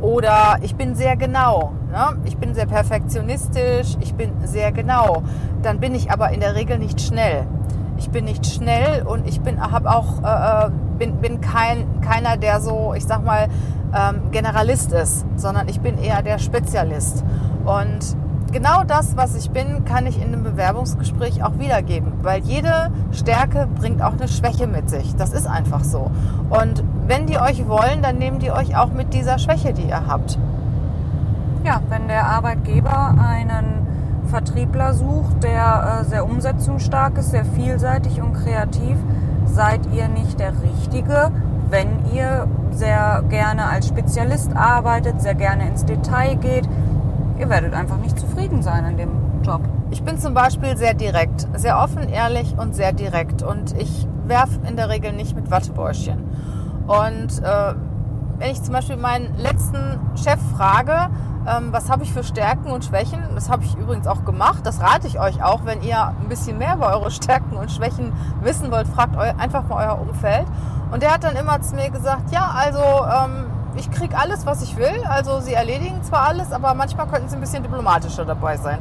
Oder 0.00 0.58
ich 0.62 0.76
bin 0.76 0.94
sehr 0.94 1.16
genau. 1.16 1.72
Ne? 1.90 2.16
Ich 2.24 2.38
bin 2.38 2.54
sehr 2.54 2.66
perfektionistisch, 2.66 3.96
ich 4.00 4.14
bin 4.14 4.32
sehr 4.44 4.72
genau. 4.72 5.22
Dann 5.62 5.78
bin 5.78 5.94
ich 5.94 6.10
aber 6.10 6.30
in 6.30 6.40
der 6.40 6.54
Regel 6.54 6.78
nicht 6.78 7.00
schnell. 7.00 7.46
Ich 7.98 8.10
bin 8.10 8.24
nicht 8.24 8.46
schnell 8.46 9.02
und 9.02 9.28
ich 9.28 9.40
bin, 9.42 9.60
habe 9.60 9.90
auch, 9.90 10.22
äh, 10.22 10.66
äh, 10.66 10.70
bin, 10.98 11.16
bin 11.16 11.40
kein, 11.42 12.00
keiner, 12.00 12.38
der 12.38 12.60
so, 12.60 12.94
ich 12.96 13.04
sag 13.04 13.22
mal, 13.24 13.48
ähm, 13.94 14.30
Generalist 14.30 14.92
ist, 14.92 15.26
sondern 15.36 15.68
ich 15.68 15.80
bin 15.80 15.98
eher 15.98 16.22
der 16.22 16.38
Spezialist. 16.38 17.24
Und 17.66 18.16
genau 18.52 18.84
das, 18.84 19.16
was 19.16 19.34
ich 19.34 19.50
bin, 19.50 19.84
kann 19.84 20.06
ich 20.06 20.16
in 20.16 20.28
einem 20.28 20.42
Bewerbungsgespräch 20.42 21.42
auch 21.42 21.58
wiedergeben, 21.58 22.12
weil 22.22 22.40
jede 22.42 22.90
Stärke 23.12 23.68
bringt 23.78 24.02
auch 24.02 24.12
eine 24.12 24.28
Schwäche 24.28 24.66
mit 24.66 24.88
sich. 24.88 25.14
Das 25.16 25.32
ist 25.32 25.46
einfach 25.46 25.84
so. 25.84 26.10
Und 26.48 26.82
wenn 27.10 27.26
die 27.26 27.40
euch 27.40 27.66
wollen, 27.66 28.02
dann 28.02 28.18
nehmen 28.18 28.38
die 28.38 28.52
euch 28.52 28.76
auch 28.76 28.92
mit 28.92 29.12
dieser 29.12 29.40
Schwäche, 29.40 29.72
die 29.72 29.82
ihr 29.82 30.06
habt. 30.06 30.38
Ja, 31.64 31.82
wenn 31.88 32.06
der 32.06 32.24
Arbeitgeber 32.24 33.16
einen 33.18 33.86
Vertriebler 34.26 34.94
sucht, 34.94 35.42
der 35.42 36.02
äh, 36.02 36.04
sehr 36.04 36.24
umsetzungsstark 36.24 37.18
ist, 37.18 37.32
sehr 37.32 37.44
vielseitig 37.44 38.22
und 38.22 38.34
kreativ, 38.34 38.96
seid 39.44 39.80
ihr 39.92 40.06
nicht 40.06 40.38
der 40.38 40.52
Richtige, 40.62 41.32
wenn 41.68 41.88
ihr 42.14 42.46
sehr 42.70 43.24
gerne 43.28 43.64
als 43.64 43.88
Spezialist 43.88 44.54
arbeitet, 44.54 45.20
sehr 45.20 45.34
gerne 45.34 45.66
ins 45.66 45.84
Detail 45.84 46.36
geht. 46.36 46.68
Ihr 47.40 47.48
werdet 47.48 47.74
einfach 47.74 47.96
nicht 47.96 48.20
zufrieden 48.20 48.62
sein 48.62 48.84
in 48.84 48.96
dem 48.96 49.10
Job. 49.42 49.62
Ich 49.90 50.04
bin 50.04 50.16
zum 50.18 50.32
Beispiel 50.32 50.76
sehr 50.76 50.94
direkt, 50.94 51.48
sehr 51.56 51.78
offen, 51.78 52.08
ehrlich 52.08 52.54
und 52.56 52.76
sehr 52.76 52.92
direkt. 52.92 53.42
Und 53.42 53.76
ich 53.76 54.06
werf 54.26 54.50
in 54.68 54.76
der 54.76 54.88
Regel 54.88 55.12
nicht 55.12 55.34
mit 55.34 55.50
Wattebäuschen. 55.50 56.18
Und 56.90 57.40
äh, 57.44 57.74
wenn 58.38 58.50
ich 58.50 58.60
zum 58.64 58.72
Beispiel 58.72 58.96
meinen 58.96 59.38
letzten 59.38 60.00
Chef 60.16 60.40
frage, 60.56 61.08
ähm, 61.46 61.68
was 61.70 61.88
habe 61.88 62.02
ich 62.02 62.12
für 62.12 62.24
Stärken 62.24 62.72
und 62.72 62.84
Schwächen, 62.84 63.22
das 63.36 63.48
habe 63.48 63.62
ich 63.62 63.76
übrigens 63.76 64.08
auch 64.08 64.24
gemacht, 64.24 64.66
das 64.66 64.80
rate 64.80 65.06
ich 65.06 65.20
euch 65.20 65.40
auch, 65.40 65.64
wenn 65.64 65.82
ihr 65.82 66.08
ein 66.08 66.28
bisschen 66.28 66.58
mehr 66.58 66.74
über 66.74 66.88
eure 66.88 67.12
Stärken 67.12 67.56
und 67.56 67.70
Schwächen 67.70 68.12
wissen 68.42 68.72
wollt, 68.72 68.88
fragt 68.88 69.16
eu 69.16 69.20
einfach 69.38 69.68
mal 69.68 69.86
euer 69.86 70.00
Umfeld. 70.00 70.46
Und 70.90 71.04
der 71.04 71.14
hat 71.14 71.22
dann 71.22 71.36
immer 71.36 71.60
zu 71.60 71.76
mir 71.76 71.90
gesagt, 71.90 72.32
ja, 72.32 72.50
also 72.56 72.80
ähm, 72.80 73.46
ich 73.76 73.88
kriege 73.92 74.18
alles, 74.18 74.44
was 74.44 74.60
ich 74.60 74.76
will. 74.76 75.04
Also 75.08 75.38
sie 75.38 75.54
erledigen 75.54 76.02
zwar 76.02 76.22
alles, 76.26 76.50
aber 76.50 76.74
manchmal 76.74 77.06
könnten 77.06 77.28
sie 77.28 77.36
ein 77.36 77.40
bisschen 77.40 77.62
diplomatischer 77.62 78.24
dabei 78.24 78.56
sein. 78.56 78.80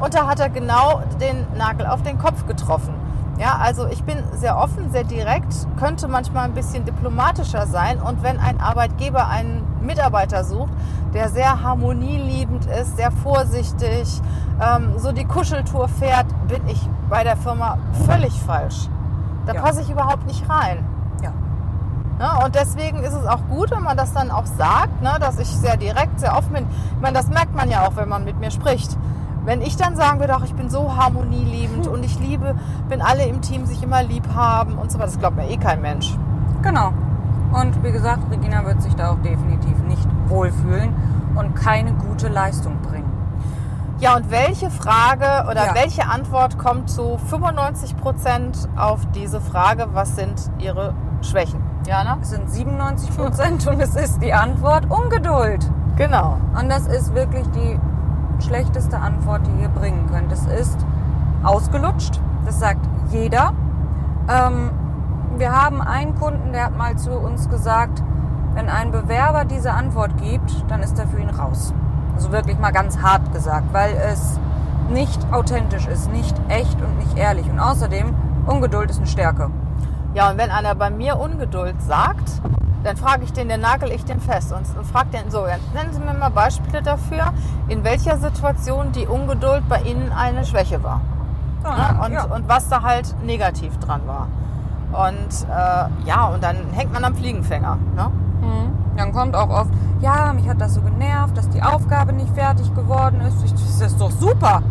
Und 0.00 0.14
da 0.14 0.26
hat 0.26 0.40
er 0.40 0.48
genau 0.48 1.02
den 1.20 1.46
Nagel 1.58 1.84
auf 1.84 2.02
den 2.02 2.16
Kopf 2.16 2.46
getroffen. 2.46 2.94
Ja, 3.40 3.56
also 3.58 3.86
ich 3.86 4.04
bin 4.04 4.18
sehr 4.34 4.58
offen, 4.58 4.90
sehr 4.90 5.04
direkt, 5.04 5.66
könnte 5.78 6.08
manchmal 6.08 6.44
ein 6.44 6.52
bisschen 6.52 6.84
diplomatischer 6.84 7.66
sein. 7.66 7.98
Und 7.98 8.22
wenn 8.22 8.38
ein 8.38 8.60
Arbeitgeber 8.60 9.28
einen 9.28 9.66
Mitarbeiter 9.80 10.44
sucht, 10.44 10.70
der 11.14 11.30
sehr 11.30 11.62
harmonieliebend 11.62 12.66
ist, 12.66 12.98
sehr 12.98 13.10
vorsichtig, 13.10 14.20
ähm, 14.60 14.92
so 14.98 15.12
die 15.12 15.24
Kuscheltour 15.24 15.88
fährt, 15.88 16.26
bin 16.48 16.60
ich 16.68 16.86
bei 17.08 17.24
der 17.24 17.38
Firma 17.38 17.78
völlig 18.04 18.38
falsch. 18.42 18.88
Da 19.46 19.54
Ja. 19.54 19.62
passe 19.62 19.80
ich 19.80 19.88
überhaupt 19.90 20.26
nicht 20.26 20.44
rein. 20.50 20.84
Ja. 21.22 21.30
Ne? 22.18 22.44
Und 22.44 22.54
deswegen 22.54 22.98
ist 23.02 23.14
es 23.14 23.26
auch 23.26 23.40
gut, 23.48 23.70
wenn 23.70 23.82
man 23.82 23.96
das 23.96 24.12
dann 24.12 24.30
auch 24.30 24.44
sagt, 24.44 25.00
ne? 25.00 25.16
dass 25.18 25.38
ich 25.38 25.48
sehr 25.48 25.78
direkt, 25.78 26.20
sehr 26.20 26.36
offen 26.36 26.52
bin. 26.52 26.66
Ich 26.94 27.00
meine, 27.00 27.16
das 27.16 27.28
merkt 27.28 27.54
man 27.54 27.70
ja 27.70 27.86
auch, 27.86 27.96
wenn 27.96 28.08
man 28.10 28.22
mit 28.24 28.38
mir 28.38 28.50
spricht. 28.50 28.98
Wenn 29.44 29.62
ich 29.62 29.76
dann 29.76 29.96
sagen 29.96 30.20
würde, 30.20 30.34
ach, 30.34 30.44
ich 30.44 30.54
bin 30.54 30.68
so 30.68 30.96
harmonieliebend 30.96 31.86
und 31.86 32.04
ich 32.04 32.18
liebe, 32.20 32.54
wenn 32.88 33.00
alle 33.00 33.24
im 33.26 33.40
Team 33.40 33.64
sich 33.66 33.82
immer 33.82 34.02
lieb 34.02 34.24
haben 34.34 34.74
und 34.74 34.90
so 34.92 34.98
weiter, 34.98 35.08
das 35.08 35.18
glaubt 35.18 35.36
mir 35.36 35.48
eh 35.48 35.56
kein 35.56 35.80
Mensch. 35.80 36.16
Genau. 36.62 36.92
Und 37.52 37.82
wie 37.82 37.90
gesagt, 37.90 38.30
Regina 38.30 38.64
wird 38.64 38.82
sich 38.82 38.94
da 38.94 39.10
auch 39.12 39.18
definitiv 39.22 39.76
nicht 39.88 40.06
wohlfühlen 40.28 40.94
und 41.34 41.54
keine 41.56 41.92
gute 41.94 42.28
Leistung 42.28 42.76
bringen. 42.82 43.10
Ja, 43.98 44.16
und 44.16 44.30
welche 44.30 44.70
Frage 44.70 45.48
oder 45.50 45.66
Ja. 45.66 45.74
welche 45.74 46.06
Antwort 46.06 46.58
kommt 46.58 46.88
zu 46.88 47.18
95 47.28 47.96
Prozent 47.96 48.68
auf 48.76 49.00
diese 49.14 49.40
Frage, 49.40 49.88
was 49.92 50.16
sind 50.16 50.50
Ihre 50.58 50.94
Schwächen? 51.22 51.60
Jana? 51.86 52.18
Es 52.22 52.30
sind 52.30 52.48
97 52.50 53.14
Prozent 53.16 53.66
und 53.70 53.80
es 53.80 53.96
ist 53.96 54.22
die 54.22 54.32
Antwort 54.32 54.86
Ungeduld. 54.90 55.70
Genau. 55.96 56.36
Und 56.58 56.70
das 56.70 56.86
ist 56.86 57.14
wirklich 57.14 57.46
die 57.50 57.78
schlechteste 58.40 58.98
Antwort, 58.98 59.42
die 59.46 59.62
ihr 59.62 59.68
bringen 59.68 60.08
könnt. 60.10 60.32
Es 60.32 60.46
ist 60.46 60.78
ausgelutscht, 61.42 62.20
das 62.44 62.58
sagt 62.58 62.86
jeder. 63.10 63.52
Ähm, 64.28 64.70
wir 65.36 65.52
haben 65.52 65.80
einen 65.80 66.14
Kunden, 66.18 66.52
der 66.52 66.66
hat 66.66 66.76
mal 66.76 66.96
zu 66.96 67.12
uns 67.12 67.48
gesagt, 67.48 68.02
wenn 68.54 68.68
ein 68.68 68.90
Bewerber 68.90 69.44
diese 69.44 69.72
Antwort 69.72 70.16
gibt, 70.18 70.64
dann 70.68 70.82
ist 70.82 70.98
er 70.98 71.06
für 71.06 71.20
ihn 71.20 71.30
raus. 71.30 71.72
Also 72.14 72.32
wirklich 72.32 72.58
mal 72.58 72.72
ganz 72.72 72.98
hart 72.98 73.32
gesagt, 73.32 73.72
weil 73.72 73.94
es 73.94 74.38
nicht 74.90 75.32
authentisch 75.32 75.86
ist, 75.86 76.10
nicht 76.12 76.36
echt 76.48 76.80
und 76.82 76.98
nicht 76.98 77.16
ehrlich. 77.16 77.48
Und 77.48 77.60
außerdem, 77.60 78.14
Ungeduld 78.46 78.90
ist 78.90 78.98
eine 78.98 79.06
Stärke. 79.06 79.50
Ja, 80.14 80.30
und 80.30 80.38
wenn 80.38 80.50
einer 80.50 80.74
bei 80.74 80.90
mir 80.90 81.18
Ungeduld 81.18 81.80
sagt, 81.80 82.42
dann 82.82 82.96
frage 82.96 83.24
ich 83.24 83.32
den, 83.32 83.48
dann 83.48 83.60
nagel 83.60 83.90
ich 83.92 84.04
den 84.04 84.20
fest 84.20 84.52
und, 84.52 84.64
und 84.76 84.86
frage 84.86 85.10
den 85.10 85.30
so, 85.30 85.46
jetzt 85.46 85.74
nennen 85.74 85.92
Sie 85.92 86.00
mir 86.00 86.14
mal 86.14 86.30
Beispiele 86.30 86.82
dafür, 86.82 87.32
in 87.68 87.84
welcher 87.84 88.16
Situation 88.18 88.92
die 88.92 89.06
Ungeduld 89.06 89.68
bei 89.68 89.80
Ihnen 89.82 90.12
eine 90.12 90.44
Schwäche 90.44 90.82
war. 90.82 91.00
Ne? 91.62 92.04
Und, 92.04 92.12
ja. 92.12 92.24
und 92.24 92.48
was 92.48 92.68
da 92.68 92.82
halt 92.82 93.14
negativ 93.24 93.76
dran 93.78 94.00
war. 94.06 94.28
Und 94.92 95.46
äh, 95.48 96.08
ja, 96.08 96.26
und 96.26 96.42
dann 96.42 96.56
hängt 96.72 96.92
man 96.92 97.04
am 97.04 97.14
Fliegenfänger. 97.14 97.78
Ne? 97.94 98.10
Mhm. 98.40 98.96
Dann 98.96 99.12
kommt 99.12 99.36
auch 99.36 99.48
oft, 99.48 99.70
ja, 100.00 100.32
mich 100.32 100.48
hat 100.48 100.60
das 100.60 100.74
so 100.74 100.80
genervt, 100.80 101.36
dass 101.36 101.48
die 101.50 101.62
Aufgabe 101.62 102.12
nicht 102.12 102.34
fertig 102.34 102.74
geworden 102.74 103.20
ist. 103.20 103.44
Ich, 103.44 103.52
das 103.52 103.80
ist 103.80 104.00
doch 104.00 104.10
super, 104.10 104.62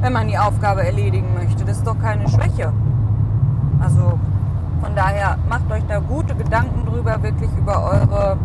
wenn 0.00 0.12
man 0.12 0.28
die 0.28 0.38
Aufgabe 0.38 0.84
erledigen 0.84 1.34
möchte. 1.34 1.64
Das 1.64 1.78
ist 1.78 1.86
doch 1.86 1.98
keine 1.98 2.28
Schwäche. 2.28 2.72
Also 3.80 4.18
von 4.80 4.94
daher 4.94 5.36
macht 5.48 5.70
euch 5.70 5.84
da 5.86 5.98
gute 5.98 6.34
Gedanken 6.34 6.86
drüber, 6.86 7.22
wirklich 7.22 7.50
über 7.56 7.82
eure, 7.84 8.38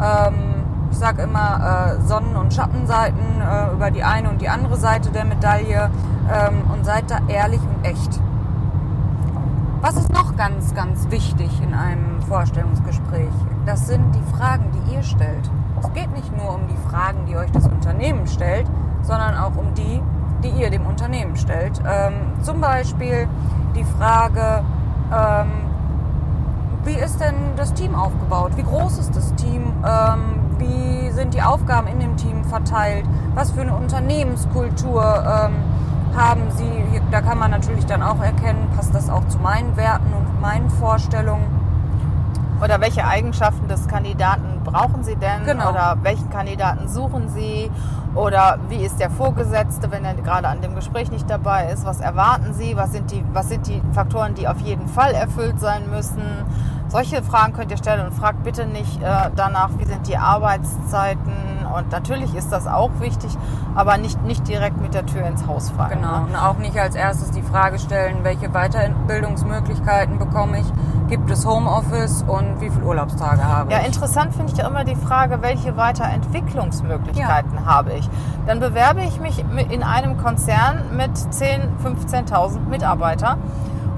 ähm, 0.00 0.64
ich 0.90 0.98
sag 0.98 1.18
immer, 1.18 1.96
äh, 1.98 2.06
Sonnen- 2.06 2.36
und 2.36 2.52
Schattenseiten, 2.52 3.40
äh, 3.40 3.72
über 3.72 3.90
die 3.90 4.02
eine 4.02 4.30
und 4.30 4.40
die 4.40 4.48
andere 4.48 4.76
Seite 4.76 5.10
der 5.10 5.24
Medaille 5.24 5.90
ähm, 6.30 6.70
und 6.72 6.84
seid 6.84 7.10
da 7.10 7.18
ehrlich 7.28 7.60
und 7.60 7.84
echt. 7.84 8.20
Was 9.80 9.96
ist 9.96 10.12
noch 10.12 10.36
ganz, 10.36 10.74
ganz 10.74 11.10
wichtig 11.10 11.50
in 11.62 11.72
einem 11.72 12.20
Vorstellungsgespräch? 12.28 13.32
Das 13.64 13.86
sind 13.86 14.14
die 14.14 14.36
Fragen, 14.36 14.70
die 14.72 14.94
ihr 14.94 15.02
stellt. 15.02 15.50
Es 15.80 15.90
geht 15.94 16.12
nicht 16.14 16.36
nur 16.36 16.54
um 16.54 16.66
die 16.68 16.76
Fragen, 16.88 17.24
die 17.26 17.36
euch 17.36 17.50
das 17.52 17.66
Unternehmen 17.66 18.26
stellt, 18.26 18.66
sondern 19.02 19.36
auch 19.38 19.56
um 19.56 19.72
die, 19.74 20.02
die 20.42 20.50
ihr 20.50 20.70
dem 20.70 20.84
Unternehmen 20.84 21.36
stellt. 21.36 21.80
Ähm, 21.88 22.12
zum 22.42 22.60
Beispiel 22.60 23.26
die 23.74 23.84
Frage, 23.84 24.62
ähm, 25.12 25.69
wie 26.84 26.94
ist 26.94 27.20
denn 27.20 27.34
das 27.56 27.74
Team 27.74 27.94
aufgebaut? 27.94 28.52
Wie 28.56 28.62
groß 28.62 28.98
ist 28.98 29.14
das 29.14 29.34
Team? 29.34 29.72
Ähm, 29.84 30.40
wie 30.58 31.10
sind 31.10 31.34
die 31.34 31.42
Aufgaben 31.42 31.86
in 31.88 32.00
dem 32.00 32.16
Team 32.16 32.44
verteilt? 32.44 33.04
Was 33.34 33.50
für 33.50 33.62
eine 33.62 33.74
Unternehmenskultur 33.74 35.02
ähm, 35.02 35.54
haben 36.16 36.50
Sie? 36.50 36.84
Hier, 36.90 37.02
da 37.10 37.20
kann 37.20 37.38
man 37.38 37.50
natürlich 37.50 37.86
dann 37.86 38.02
auch 38.02 38.20
erkennen, 38.20 38.68
passt 38.74 38.94
das 38.94 39.10
auch 39.10 39.26
zu 39.28 39.38
meinen 39.38 39.76
Werten 39.76 40.12
und 40.12 40.40
meinen 40.40 40.70
Vorstellungen. 40.70 41.59
Oder 42.62 42.80
welche 42.80 43.06
Eigenschaften 43.06 43.68
des 43.68 43.88
Kandidaten 43.88 44.60
brauchen 44.64 45.02
Sie 45.02 45.16
denn? 45.16 45.44
Genau. 45.44 45.70
Oder 45.70 45.96
welchen 46.02 46.28
Kandidaten 46.30 46.88
suchen 46.88 47.28
Sie? 47.28 47.70
Oder 48.14 48.58
wie 48.68 48.84
ist 48.84 49.00
der 49.00 49.10
Vorgesetzte, 49.10 49.90
wenn 49.90 50.04
er 50.04 50.14
gerade 50.14 50.48
an 50.48 50.60
dem 50.60 50.74
Gespräch 50.74 51.10
nicht 51.10 51.30
dabei 51.30 51.70
ist? 51.72 51.86
Was 51.86 52.00
erwarten 52.00 52.52
Sie? 52.52 52.76
Was 52.76 52.92
sind 52.92 53.10
die, 53.10 53.24
was 53.32 53.48
sind 53.48 53.66
die 53.66 53.80
Faktoren, 53.92 54.34
die 54.34 54.48
auf 54.48 54.60
jeden 54.60 54.88
Fall 54.88 55.12
erfüllt 55.14 55.60
sein 55.60 55.88
müssen? 55.90 56.22
Solche 56.88 57.22
Fragen 57.22 57.52
könnt 57.52 57.70
ihr 57.70 57.76
stellen 57.76 58.04
und 58.06 58.12
fragt 58.12 58.42
bitte 58.42 58.66
nicht 58.66 59.00
äh, 59.00 59.30
danach, 59.36 59.70
wie 59.78 59.84
sind 59.84 60.06
die 60.08 60.16
Arbeitszeiten. 60.16 61.49
Und 61.74 61.90
natürlich 61.92 62.34
ist 62.34 62.50
das 62.52 62.66
auch 62.66 62.90
wichtig, 63.00 63.36
aber 63.74 63.96
nicht, 63.98 64.22
nicht 64.24 64.46
direkt 64.48 64.80
mit 64.80 64.94
der 64.94 65.06
Tür 65.06 65.26
ins 65.26 65.46
Haus 65.46 65.70
fallen. 65.70 66.00
Genau. 66.00 66.20
Ne? 66.20 66.26
Und 66.28 66.36
auch 66.36 66.58
nicht 66.58 66.78
als 66.78 66.94
erstes 66.94 67.30
die 67.30 67.42
Frage 67.42 67.78
stellen, 67.78 68.18
welche 68.22 68.48
Weiterbildungsmöglichkeiten 68.50 70.18
bekomme 70.18 70.60
ich, 70.60 70.66
gibt 71.08 71.30
es 71.30 71.44
Homeoffice 71.44 72.22
und 72.26 72.60
wie 72.60 72.70
viele 72.70 72.84
Urlaubstage 72.84 73.42
habe 73.44 73.72
Ja, 73.72 73.80
ich. 73.80 73.86
interessant 73.86 74.34
finde 74.34 74.52
ich 74.52 74.58
ja 74.58 74.68
immer 74.68 74.84
die 74.84 74.94
Frage, 74.94 75.42
welche 75.42 75.76
Weiterentwicklungsmöglichkeiten 75.76 77.66
habe 77.66 77.92
ich. 77.94 78.08
Dann 78.46 78.60
bewerbe 78.60 79.02
ich 79.02 79.20
mich 79.20 79.44
in 79.70 79.82
einem 79.82 80.16
Konzern 80.18 80.96
mit 80.96 81.10
10.000, 81.16 82.28
15.000 82.28 82.60
Mitarbeitern 82.68 83.38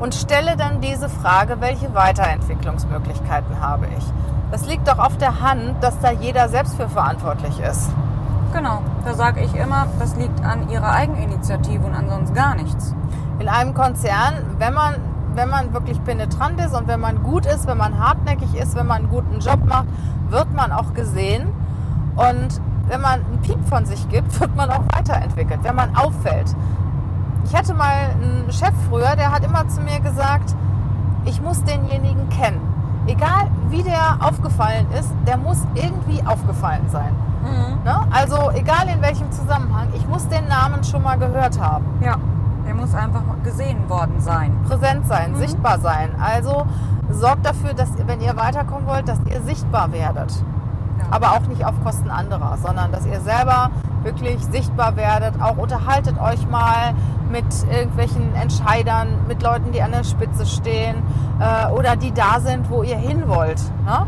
und 0.00 0.14
stelle 0.14 0.56
dann 0.56 0.80
diese 0.80 1.08
Frage, 1.08 1.60
welche 1.60 1.94
Weiterentwicklungsmöglichkeiten 1.94 3.60
habe 3.60 3.86
ich. 3.98 4.04
Das 4.52 4.66
liegt 4.66 4.86
doch 4.86 4.98
auf 4.98 5.16
der 5.16 5.40
Hand, 5.40 5.82
dass 5.82 5.98
da 6.00 6.12
jeder 6.12 6.46
selbst 6.50 6.76
für 6.76 6.86
verantwortlich 6.86 7.58
ist. 7.58 7.90
Genau. 8.52 8.82
Da 9.02 9.14
sage 9.14 9.40
ich 9.40 9.54
immer, 9.54 9.86
das 9.98 10.14
liegt 10.16 10.44
an 10.44 10.68
ihrer 10.68 10.92
Eigeninitiative 10.92 11.82
und 11.86 11.94
ansonsten 11.94 12.34
gar 12.34 12.54
nichts. 12.54 12.94
In 13.38 13.48
einem 13.48 13.72
Konzern, 13.72 14.34
wenn 14.58 14.74
man, 14.74 14.96
wenn 15.34 15.48
man 15.48 15.72
wirklich 15.72 16.04
penetrant 16.04 16.60
ist 16.60 16.74
und 16.74 16.86
wenn 16.86 17.00
man 17.00 17.22
gut 17.22 17.46
ist, 17.46 17.66
wenn 17.66 17.78
man 17.78 17.98
hartnäckig 17.98 18.54
ist, 18.54 18.76
wenn 18.76 18.86
man 18.86 18.98
einen 18.98 19.08
guten 19.08 19.40
Job 19.40 19.64
macht, 19.66 19.86
wird 20.28 20.52
man 20.52 20.70
auch 20.70 20.92
gesehen. 20.92 21.48
Und 22.16 22.60
wenn 22.88 23.00
man 23.00 23.24
einen 23.24 23.40
Piep 23.40 23.66
von 23.70 23.86
sich 23.86 24.06
gibt, 24.10 24.38
wird 24.40 24.54
man 24.54 24.70
auch 24.70 24.84
weiterentwickelt, 24.94 25.60
wenn 25.62 25.76
man 25.76 25.96
auffällt. 25.96 26.54
Ich 27.46 27.56
hatte 27.56 27.72
mal 27.72 28.10
einen 28.20 28.52
Chef 28.52 28.74
früher, 28.90 29.16
der 29.16 29.32
hat 29.32 29.44
immer 29.44 29.66
zu 29.68 29.80
mir 29.80 29.98
gesagt, 30.00 30.54
ich 31.24 31.40
muss 31.40 31.64
denjenigen 31.64 32.28
kennen. 32.28 32.71
Egal 33.06 33.48
wie 33.68 33.82
der 33.82 34.18
aufgefallen 34.20 34.86
ist, 34.98 35.12
der 35.26 35.36
muss 35.36 35.58
irgendwie 35.74 36.22
aufgefallen 36.24 36.88
sein. 36.88 37.14
Ne? 37.84 38.00
Also 38.10 38.50
egal 38.52 38.88
in 38.88 39.02
welchem 39.02 39.30
Zusammenhang, 39.32 39.88
ich 39.94 40.06
muss 40.06 40.28
den 40.28 40.46
Namen 40.46 40.84
schon 40.84 41.02
mal 41.02 41.18
gehört 41.18 41.60
haben. 41.60 41.84
Ja. 42.00 42.16
Der 42.64 42.74
muss 42.74 42.94
einfach 42.94 43.22
gesehen 43.42 43.88
worden 43.88 44.20
sein. 44.20 44.56
präsent 44.68 45.06
sein, 45.06 45.34
sichtbar 45.34 45.80
sein. 45.80 46.10
Also 46.20 46.64
sorgt 47.10 47.44
dafür, 47.44 47.74
dass 47.74 47.88
ihr, 47.98 48.06
wenn 48.06 48.20
ihr 48.20 48.36
weiterkommen 48.36 48.86
wollt, 48.86 49.08
dass 49.08 49.18
ihr 49.28 49.40
sichtbar 49.42 49.92
werdet. 49.92 50.32
Aber 51.10 51.32
auch 51.32 51.46
nicht 51.46 51.64
auf 51.64 51.74
Kosten 51.84 52.10
anderer, 52.10 52.56
sondern 52.56 52.90
dass 52.90 53.06
ihr 53.06 53.20
selber 53.20 53.70
wirklich 54.02 54.42
sichtbar 54.44 54.96
werdet. 54.96 55.40
Auch 55.40 55.56
unterhaltet 55.56 56.18
euch 56.20 56.48
mal 56.48 56.94
mit 57.30 57.44
irgendwelchen 57.70 58.34
Entscheidern, 58.34 59.08
mit 59.28 59.42
Leuten, 59.42 59.72
die 59.72 59.82
an 59.82 59.92
der 59.92 60.04
Spitze 60.04 60.46
stehen 60.46 60.96
äh, 61.40 61.70
oder 61.70 61.96
die 61.96 62.12
da 62.12 62.40
sind, 62.40 62.70
wo 62.70 62.82
ihr 62.82 62.96
hin 62.96 63.24
wollt. 63.26 63.60
Ne? 63.84 64.06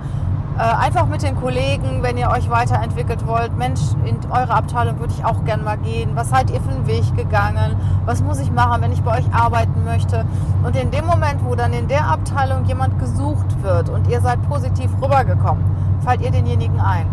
Äh, 0.57 0.61
einfach 0.61 1.07
mit 1.07 1.23
den 1.23 1.35
Kollegen, 1.35 2.03
wenn 2.03 2.17
ihr 2.17 2.31
euch 2.31 2.49
weiterentwickelt 2.49 3.27
wollt. 3.27 3.57
Mensch, 3.59 3.81
in 4.05 4.19
eure 4.31 4.55
Abteilung 4.55 5.01
würde 5.01 5.13
ich 5.13 5.25
auch 5.25 5.45
gern 5.45 5.65
mal 5.65 5.79
gehen. 5.79 6.11
Was 6.15 6.31
seid 6.31 6.49
ihr 6.51 6.61
für 6.61 6.71
einen 6.71 6.87
Weg 6.87 7.03
gegangen? 7.17 7.75
Was 8.05 8.23
muss 8.23 8.39
ich 8.39 8.53
machen, 8.53 8.81
wenn 8.83 8.93
ich 8.93 9.03
bei 9.03 9.19
euch 9.19 9.35
arbeiten 9.35 9.83
möchte? 9.85 10.25
Und 10.63 10.77
in 10.77 10.93
dem 10.93 11.07
Moment, 11.07 11.45
wo 11.45 11.57
dann 11.57 11.73
in 11.73 11.89
der 11.89 12.07
Abteilung 12.07 12.67
jemand 12.67 13.01
gesucht 13.01 13.63
wird 13.63 13.89
und 13.89 14.07
ihr 14.07 14.21
seid 14.21 14.41
positiv 14.49 14.93
rübergekommen, 15.03 15.65
fallt 16.05 16.21
ihr 16.21 16.31
denjenigen 16.31 16.79
ein. 16.81 17.07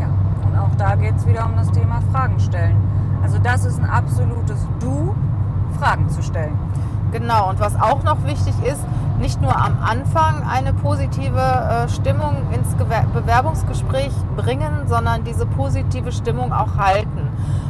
Ja, 0.00 0.08
und 0.46 0.58
auch 0.58 0.74
da 0.76 0.96
geht 0.96 1.16
es 1.16 1.26
wieder 1.26 1.46
um 1.46 1.56
das 1.56 1.70
Thema 1.70 2.02
Fragen 2.12 2.38
stellen. 2.40 2.76
Also 3.22 3.38
das 3.38 3.64
ist 3.64 3.78
ein 3.78 3.88
absolutes 3.88 4.66
Du, 4.80 5.14
Fragen 5.78 6.08
zu 6.08 6.22
stellen. 6.22 6.58
Genau, 7.12 7.50
und 7.50 7.60
was 7.60 7.80
auch 7.80 8.02
noch 8.02 8.24
wichtig 8.24 8.54
ist, 8.64 8.84
nicht 9.18 9.40
nur 9.42 9.54
am 9.54 9.78
Anfang 9.82 10.42
eine 10.48 10.72
positive 10.72 11.38
äh, 11.38 11.88
Stimmung 11.88 12.36
ins 12.52 12.76
Gewer 12.78 13.04
Bewerbungsgespräch 13.12 14.12
bringen, 14.36 14.86
sondern 14.86 15.24
diese 15.24 15.44
positive 15.44 16.12
Stimmung 16.12 16.52
auch 16.52 16.76
halten. 16.78 17.28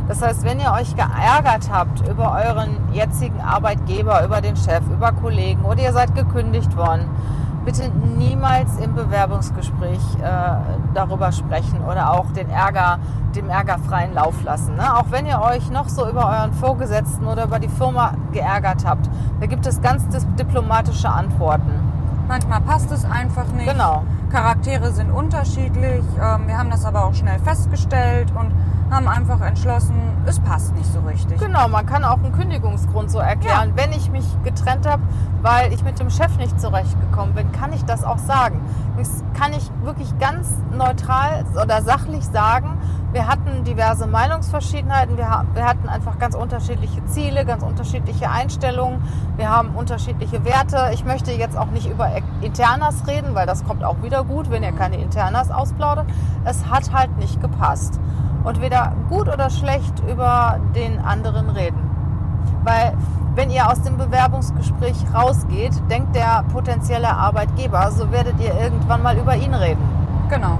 Das 0.08 0.22
heißt, 0.22 0.44
wenn 0.44 0.60
ihr 0.60 0.72
euch 0.72 0.94
geärgert 0.94 1.70
habt 1.72 2.06
über 2.08 2.32
euren 2.32 2.76
jetzigen 2.92 3.40
Arbeitgeber, 3.40 4.24
über 4.24 4.40
den 4.40 4.56
Chef, 4.56 4.82
über 4.92 5.12
Kollegen 5.12 5.64
oder 5.64 5.80
ihr 5.82 5.92
seid 5.92 6.14
gekündigt 6.14 6.76
worden, 6.76 7.08
bitte 7.64 7.90
niemals 8.16 8.78
im 8.78 8.94
Bewerbungsgespräch 8.94 10.00
äh, 10.22 10.28
darüber 10.94 11.32
sprechen 11.32 11.82
oder 11.84 12.12
auch 12.12 12.30
den 12.32 12.48
Ärger, 12.50 12.98
dem 13.34 13.48
Ärger 13.48 13.78
freien 13.78 14.14
Lauf 14.14 14.42
lassen. 14.44 14.76
Ne? 14.76 14.96
Auch 14.96 15.10
wenn 15.10 15.26
ihr 15.26 15.40
euch 15.40 15.70
noch 15.70 15.88
so 15.88 16.08
über 16.08 16.26
euren 16.26 16.52
Vorgesetzten 16.52 17.26
oder 17.26 17.44
über 17.44 17.58
die 17.58 17.68
Firma 17.68 18.14
geärgert 18.32 18.84
habt, 18.86 19.08
da 19.40 19.46
gibt 19.46 19.66
es 19.66 19.80
ganz 19.80 20.04
diplomatische 20.38 21.08
Antworten. 21.08 21.70
Manchmal 22.28 22.60
passt 22.60 22.90
es 22.92 23.04
einfach 23.04 23.46
nicht. 23.48 23.68
Genau. 23.68 24.04
Charaktere 24.30 24.92
sind 24.92 25.10
unterschiedlich. 25.10 26.04
Ähm, 26.20 26.46
Wir 26.46 26.56
haben 26.56 26.70
das 26.70 26.84
aber 26.84 27.04
auch 27.04 27.14
schnell 27.14 27.38
festgestellt 27.40 28.32
und 28.38 28.52
haben 28.90 29.08
einfach 29.08 29.40
entschlossen, 29.40 29.94
es 30.26 30.40
passt 30.40 30.74
nicht 30.74 30.92
so 30.92 31.00
richtig. 31.00 31.38
Genau, 31.38 31.68
man 31.68 31.86
kann 31.86 32.04
auch 32.04 32.18
einen 32.18 32.32
Kündigungsgrund 32.32 33.10
so 33.10 33.18
erklären. 33.18 33.72
Wenn 33.76 33.92
ich 33.92 34.10
mich 34.10 34.24
getrennt 34.42 34.86
habe, 34.86 35.02
weil 35.42 35.72
ich 35.72 35.84
mit 35.84 35.98
dem 35.98 36.10
Chef 36.10 36.36
nicht 36.38 36.60
zurechtgekommen 36.60 37.34
bin, 37.34 37.52
kann 37.52 37.72
ich 37.72 37.84
das 37.84 38.04
auch 38.04 38.18
sagen. 38.18 38.60
Das 38.98 39.22
kann 39.38 39.52
ich 39.52 39.70
wirklich 39.82 40.18
ganz 40.18 40.48
neutral 40.76 41.44
oder 41.62 41.82
sachlich 41.82 42.24
sagen. 42.24 42.78
Wir 43.12 43.26
hatten 43.26 43.64
diverse 43.64 44.06
Meinungsverschiedenheiten, 44.06 45.16
wir, 45.16 45.44
wir 45.54 45.64
hatten 45.64 45.88
einfach 45.88 46.18
ganz 46.18 46.36
unterschiedliche 46.36 47.04
Ziele, 47.06 47.44
ganz 47.44 47.64
unterschiedliche 47.64 48.30
Einstellungen, 48.30 49.02
wir 49.36 49.48
haben 49.48 49.70
unterschiedliche 49.74 50.44
Werte. 50.44 50.90
Ich 50.92 51.04
möchte 51.04 51.32
jetzt 51.32 51.56
auch 51.56 51.70
nicht 51.72 51.90
über 51.90 52.08
Internas 52.40 53.06
reden, 53.08 53.34
weil 53.34 53.46
das 53.46 53.64
kommt 53.64 53.82
auch 53.82 54.00
wieder 54.02 54.19
gut, 54.24 54.50
wenn 54.50 54.62
ihr 54.62 54.72
keine 54.72 54.96
Internas 54.96 55.50
ausplaudert. 55.50 56.06
Es 56.44 56.66
hat 56.66 56.92
halt 56.92 57.16
nicht 57.18 57.40
gepasst. 57.40 58.00
Und 58.44 58.60
weder 58.60 58.92
gut 59.08 59.28
oder 59.28 59.50
schlecht 59.50 60.02
über 60.10 60.58
den 60.74 60.98
anderen 60.98 61.50
reden. 61.50 61.90
Weil 62.64 62.94
wenn 63.34 63.50
ihr 63.50 63.70
aus 63.70 63.82
dem 63.82 63.96
Bewerbungsgespräch 63.96 64.96
rausgeht, 65.14 65.72
denkt 65.90 66.14
der 66.14 66.44
potenzielle 66.52 67.10
Arbeitgeber, 67.10 67.90
so 67.92 68.10
werdet 68.10 68.40
ihr 68.40 68.54
irgendwann 68.60 69.02
mal 69.02 69.16
über 69.16 69.36
ihn 69.36 69.54
reden. 69.54 69.82
Genau. 70.28 70.58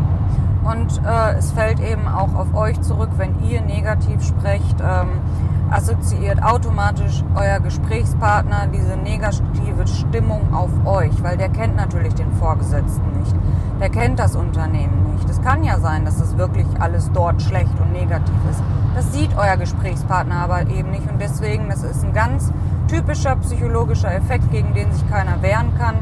Und 0.63 1.01
äh, 1.05 1.39
es 1.39 1.53
fällt 1.53 1.81
eben 1.81 2.07
auch 2.07 2.35
auf 2.35 2.55
euch 2.55 2.81
zurück, 2.83 3.11
wenn 3.17 3.43
ihr 3.49 3.61
negativ 3.63 4.23
sprecht, 4.23 4.77
ähm, 4.81 5.09
assoziiert 5.71 6.43
automatisch 6.43 7.23
euer 7.35 7.61
Gesprächspartner 7.61 8.67
diese 8.67 8.97
negative 8.97 9.87
Stimmung 9.87 10.53
auf 10.53 10.71
euch, 10.85 11.23
weil 11.23 11.37
der 11.37 11.49
kennt 11.49 11.77
natürlich 11.77 12.15
den 12.15 12.33
Vorgesetzten 12.33 13.19
nicht. 13.19 13.35
Der 13.81 13.89
kennt 13.89 14.19
das 14.19 14.37
Unternehmen 14.37 15.13
nicht. 15.13 15.29
Es 15.31 15.41
kann 15.41 15.65
ja 15.65 15.79
sein, 15.79 16.05
dass 16.05 16.21
es 16.21 16.37
wirklich 16.37 16.67
alles 16.79 17.11
dort 17.13 17.41
schlecht 17.41 17.79
und 17.81 17.93
negativ 17.93 18.35
ist. 18.51 18.63
Das 18.95 19.13
sieht 19.13 19.31
euer 19.37 19.57
Gesprächspartner 19.57 20.37
aber 20.37 20.63
eben 20.69 20.91
nicht 20.91 21.09
und 21.09 21.21
deswegen, 21.21 21.69
das 21.69 21.85
ist 21.85 22.05
ein 22.05 22.13
ganz 22.13 22.53
typischer 22.89 23.37
psychologischer 23.37 24.13
Effekt, 24.13 24.51
gegen 24.51 24.75
den 24.75 24.93
sich 24.93 25.09
keiner 25.09 25.41
wehren 25.41 25.73
kann 25.79 25.97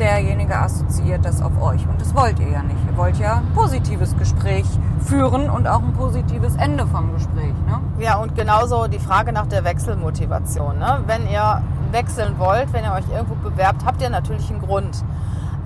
derjenige 0.00 0.56
assoziiert 0.56 1.24
das 1.24 1.42
auf 1.42 1.52
euch. 1.60 1.86
Und 1.86 2.00
das 2.00 2.14
wollt 2.14 2.38
ihr 2.40 2.48
ja 2.48 2.62
nicht. 2.62 2.78
Ihr 2.90 2.96
wollt 2.96 3.16
ja 3.18 3.36
ein 3.36 3.52
positives 3.54 4.16
Gespräch 4.16 4.64
führen 5.04 5.50
und 5.50 5.68
auch 5.68 5.82
ein 5.82 5.92
positives 5.92 6.56
Ende 6.56 6.86
vom 6.86 7.12
Gespräch. 7.12 7.54
Ne? 7.66 7.80
Ja, 7.98 8.16
und 8.16 8.34
genauso 8.34 8.88
die 8.88 8.98
Frage 8.98 9.32
nach 9.32 9.46
der 9.46 9.64
Wechselmotivation. 9.64 10.78
Ne? 10.78 11.04
Wenn 11.06 11.28
ihr 11.28 11.62
wechseln 11.92 12.38
wollt, 12.38 12.72
wenn 12.72 12.84
ihr 12.84 12.92
euch 12.92 13.08
irgendwo 13.10 13.34
bewerbt, 13.34 13.84
habt 13.84 14.02
ihr 14.02 14.10
natürlich 14.10 14.50
einen 14.50 14.60
Grund. 14.60 15.04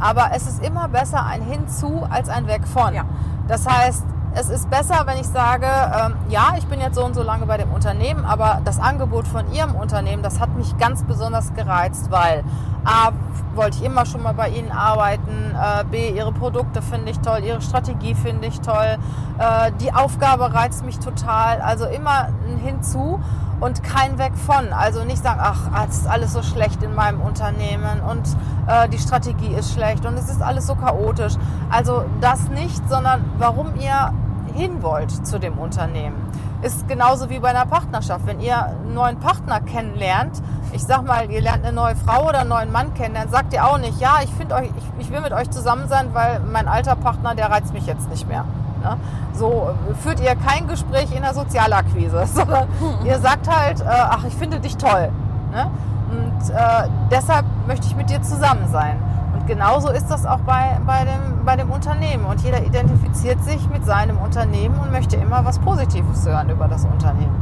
Aber 0.00 0.30
es 0.34 0.46
ist 0.46 0.64
immer 0.64 0.88
besser 0.88 1.24
ein 1.24 1.42
Hinzu 1.42 2.04
als 2.10 2.28
ein 2.28 2.46
Weg 2.48 2.66
von. 2.66 2.92
Ja. 2.94 3.04
Das 3.46 3.66
heißt, 3.66 4.04
es 4.34 4.50
ist 4.50 4.68
besser, 4.68 5.02
wenn 5.06 5.18
ich 5.18 5.26
sage, 5.26 5.66
ähm, 5.66 6.14
ja, 6.28 6.54
ich 6.58 6.66
bin 6.66 6.80
jetzt 6.80 6.96
so 6.96 7.04
und 7.04 7.14
so 7.14 7.22
lange 7.22 7.46
bei 7.46 7.56
dem 7.56 7.70
Unternehmen, 7.72 8.24
aber 8.24 8.60
das 8.64 8.80
Angebot 8.80 9.28
von 9.28 9.52
Ihrem 9.52 9.74
Unternehmen, 9.76 10.22
das 10.22 10.40
hat 10.40 10.54
mich 10.56 10.76
ganz 10.76 11.04
besonders 11.04 11.54
gereizt, 11.54 12.10
weil 12.10 12.42
A, 12.84 13.12
wollte 13.54 13.78
ich 13.78 13.84
immer 13.84 14.04
schon 14.04 14.22
mal 14.22 14.34
bei 14.34 14.48
Ihnen 14.48 14.72
arbeiten, 14.72 15.54
äh, 15.54 15.84
B, 15.84 16.10
Ihre 16.10 16.32
Produkte 16.32 16.82
finde 16.82 17.12
ich 17.12 17.20
toll, 17.20 17.40
Ihre 17.44 17.62
Strategie 17.62 18.14
finde 18.14 18.48
ich 18.48 18.60
toll, 18.60 18.98
äh, 19.38 19.70
die 19.80 19.92
Aufgabe 19.92 20.52
reizt 20.52 20.84
mich 20.84 20.98
total, 20.98 21.60
also 21.60 21.86
immer 21.86 22.28
ein 22.48 22.58
Hinzu 22.58 23.20
und 23.60 23.82
kein 23.84 24.18
Weg 24.18 24.36
von. 24.36 24.72
Also 24.72 25.04
nicht 25.04 25.22
sagen, 25.22 25.40
ach, 25.42 25.70
es 25.88 25.98
ist 25.98 26.06
alles 26.06 26.32
so 26.32 26.42
schlecht 26.42 26.82
in 26.82 26.94
meinem 26.94 27.20
Unternehmen 27.20 28.00
und 28.00 28.22
äh, 28.66 28.88
die 28.88 28.98
Strategie 28.98 29.54
ist 29.54 29.72
schlecht 29.72 30.04
und 30.04 30.14
es 30.14 30.28
ist 30.28 30.42
alles 30.42 30.66
so 30.66 30.74
chaotisch. 30.74 31.34
Also 31.70 32.04
das 32.20 32.48
nicht, 32.48 32.86
sondern 32.88 33.24
warum 33.38 33.76
ihr 33.76 34.12
hin 34.54 34.82
wollt 34.82 35.26
zu 35.26 35.38
dem 35.38 35.58
Unternehmen. 35.58 36.16
Ist 36.62 36.88
genauso 36.88 37.28
wie 37.28 37.38
bei 37.40 37.48
einer 37.48 37.66
Partnerschaft. 37.66 38.26
Wenn 38.26 38.40
ihr 38.40 38.64
einen 38.64 38.94
neuen 38.94 39.18
Partner 39.18 39.60
kennenlernt, 39.60 40.40
ich 40.72 40.82
sag 40.82 41.04
mal, 41.04 41.30
ihr 41.30 41.40
lernt 41.40 41.64
eine 41.64 41.74
neue 41.74 41.94
Frau 41.96 42.28
oder 42.28 42.40
einen 42.40 42.48
neuen 42.48 42.72
Mann 42.72 42.94
kennen, 42.94 43.14
dann 43.14 43.28
sagt 43.28 43.52
ihr 43.52 43.64
auch 43.66 43.78
nicht, 43.78 44.00
ja, 44.00 44.18
ich 44.22 44.30
finde 44.30 44.54
euch, 44.54 44.70
ich, 44.76 45.06
ich 45.06 45.12
will 45.12 45.20
mit 45.20 45.32
euch 45.32 45.50
zusammen 45.50 45.88
sein, 45.88 46.08
weil 46.14 46.40
mein 46.40 46.68
alter 46.68 46.96
Partner, 46.96 47.34
der 47.34 47.50
reizt 47.50 47.74
mich 47.74 47.86
jetzt 47.86 48.08
nicht 48.08 48.26
mehr. 48.28 48.44
Ne? 48.82 48.96
So 49.34 49.70
äh, 49.90 49.94
führt 49.94 50.20
ihr 50.20 50.34
kein 50.36 50.66
Gespräch 50.68 51.14
in 51.14 51.22
der 51.22 51.34
Sozialakquise, 51.34 52.26
sondern 52.34 52.68
ihr 53.04 53.18
sagt 53.18 53.48
halt, 53.48 53.80
äh, 53.80 53.84
ach, 53.88 54.24
ich 54.24 54.34
finde 54.34 54.60
dich 54.60 54.76
toll. 54.76 55.10
Ne? 55.52 55.70
Und 56.10 56.50
äh, 56.50 56.88
deshalb 57.10 57.44
möchte 57.66 57.86
ich 57.86 57.96
mit 57.96 58.10
dir 58.10 58.22
zusammen 58.22 58.68
sein. 58.70 58.98
Und 59.44 59.48
genauso 59.48 59.90
ist 59.90 60.11
das 60.11 60.24
auch 60.24 60.38
bei, 60.40 60.80
bei, 60.87 61.04
dem, 61.04 61.44
bei 61.44 61.54
dem 61.54 61.70
Unternehmen. 61.70 62.24
Und 62.24 62.40
jeder 62.40 62.64
identifiziert 62.64 63.44
sich 63.44 63.68
mit 63.68 63.85
seinem 63.85 64.16
Unternehmen 64.16 64.78
und 64.78 64.90
möchte 64.90 65.16
immer 65.16 65.44
was 65.44 65.59
Positives 65.59 66.26
hören 66.26 66.48
über 66.48 66.66
das 66.66 66.87
Unternehmen. 66.87 67.37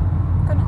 Genau. 0.49 0.65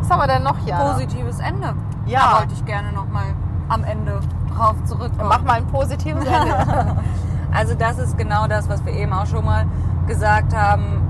Was 0.00 0.08
haben 0.08 0.20
wir 0.20 0.26
denn 0.26 0.42
noch 0.42 0.56
hier? 0.64 0.76
Positives 0.76 1.38
Ende. 1.40 1.74
Ja. 2.06 2.20
Da 2.20 2.38
wollte 2.38 2.54
ich 2.54 2.64
gerne 2.64 2.92
nochmal 2.92 3.26
am 3.68 3.84
Ende 3.84 4.20
drauf 4.56 4.74
zurückkommen. 4.86 5.28
Mach 5.28 5.42
mal 5.42 5.58
ein 5.58 5.66
positives 5.66 6.24
Ende. 6.24 6.96
Also 7.52 7.74
das 7.74 7.98
ist 7.98 8.16
genau 8.16 8.46
das, 8.46 8.68
was 8.68 8.86
wir 8.86 8.92
eben 8.92 9.12
auch 9.12 9.26
schon 9.26 9.44
mal 9.44 9.66
gesagt 10.06 10.54
haben. 10.54 11.02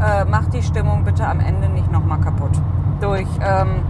Äh, 0.00 0.26
macht 0.26 0.54
die 0.54 0.62
Stimmung 0.62 1.02
bitte 1.02 1.26
am 1.26 1.40
Ende 1.40 1.68
nicht 1.68 1.90
nochmal 1.90 2.20
kaputt. 2.20 2.52
Durch, 3.00 3.26
ähm, 3.40 3.80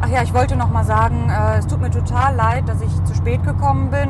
ach 0.00 0.08
ja, 0.08 0.22
ich 0.22 0.34
wollte 0.34 0.56
nochmal 0.56 0.84
sagen, 0.84 1.30
äh, 1.30 1.58
es 1.58 1.66
tut 1.66 1.80
mir 1.80 1.90
total 1.90 2.34
leid, 2.34 2.68
dass 2.68 2.80
ich 2.80 3.04
zu 3.04 3.14
spät 3.14 3.42
gekommen 3.44 3.90
bin. 3.90 4.08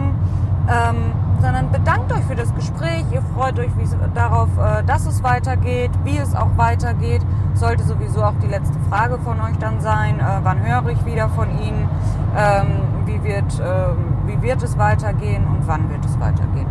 Ähm, 0.70 1.12
sondern 1.40 1.70
bedankt 1.70 2.12
euch 2.12 2.24
für 2.24 2.34
das 2.34 2.52
Gespräch. 2.54 3.04
Ihr 3.12 3.22
freut 3.34 3.58
euch 3.58 3.70
wie, 3.78 3.86
darauf, 4.14 4.48
äh, 4.58 4.82
dass 4.84 5.06
es 5.06 5.22
weitergeht, 5.22 5.90
wie 6.04 6.18
es 6.18 6.34
auch 6.34 6.56
weitergeht. 6.56 7.22
Sollte 7.54 7.84
sowieso 7.84 8.24
auch 8.24 8.34
die 8.42 8.48
letzte 8.48 8.78
Frage 8.90 9.18
von 9.18 9.40
euch 9.40 9.56
dann 9.58 9.80
sein. 9.80 10.18
Äh, 10.18 10.24
wann 10.42 10.60
höre 10.60 10.90
ich 10.90 11.04
wieder 11.06 11.28
von 11.30 11.48
Ihnen? 11.60 11.88
Ähm, 12.36 12.66
wie, 13.06 13.22
wird, 13.22 13.60
äh, 13.60 14.26
wie 14.26 14.42
wird 14.42 14.62
es 14.62 14.76
weitergehen 14.76 15.46
und 15.46 15.66
wann 15.66 15.88
wird 15.90 16.04
es 16.04 16.18
weitergehen? 16.20 16.66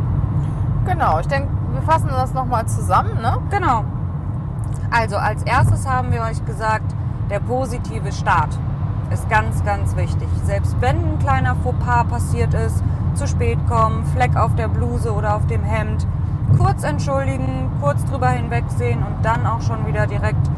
genau, 0.87 1.19
ich 1.19 1.27
denke, 1.27 1.49
wir 1.73 1.81
fassen 1.81 2.07
das 2.09 2.33
nochmal 2.33 2.65
zusammen. 2.65 3.21
Ne? 3.21 3.37
Genau. 3.51 3.83
Also 4.89 5.17
als 5.17 5.43
erstes 5.43 5.87
haben 5.87 6.11
wir 6.11 6.21
euch 6.21 6.43
gesagt, 6.45 6.95
der 7.29 7.39
positive 7.39 8.11
Start 8.11 8.57
ist 9.11 9.29
ganz, 9.29 9.63
ganz 9.63 9.95
wichtig. 9.95 10.27
Selbst 10.43 10.75
wenn 10.79 10.97
ein 10.97 11.19
kleiner 11.19 11.55
Fauxpas 11.55 12.05
passiert 12.07 12.53
ist, 12.53 12.83
zu 13.15 13.27
spät 13.27 13.57
kommen, 13.67 14.05
Fleck 14.05 14.35
auf 14.35 14.55
der 14.55 14.67
Bluse 14.67 15.11
oder 15.13 15.35
auf 15.35 15.45
dem 15.47 15.63
Hemd, 15.63 16.05
kurz 16.57 16.83
entschuldigen, 16.83 17.69
kurz 17.81 18.03
drüber 18.05 18.29
hinwegsehen 18.29 19.03
und 19.03 19.23
dann 19.23 19.45
auch 19.45 19.61
schon 19.61 19.85
wieder 19.87 20.07
direkt 20.07 20.49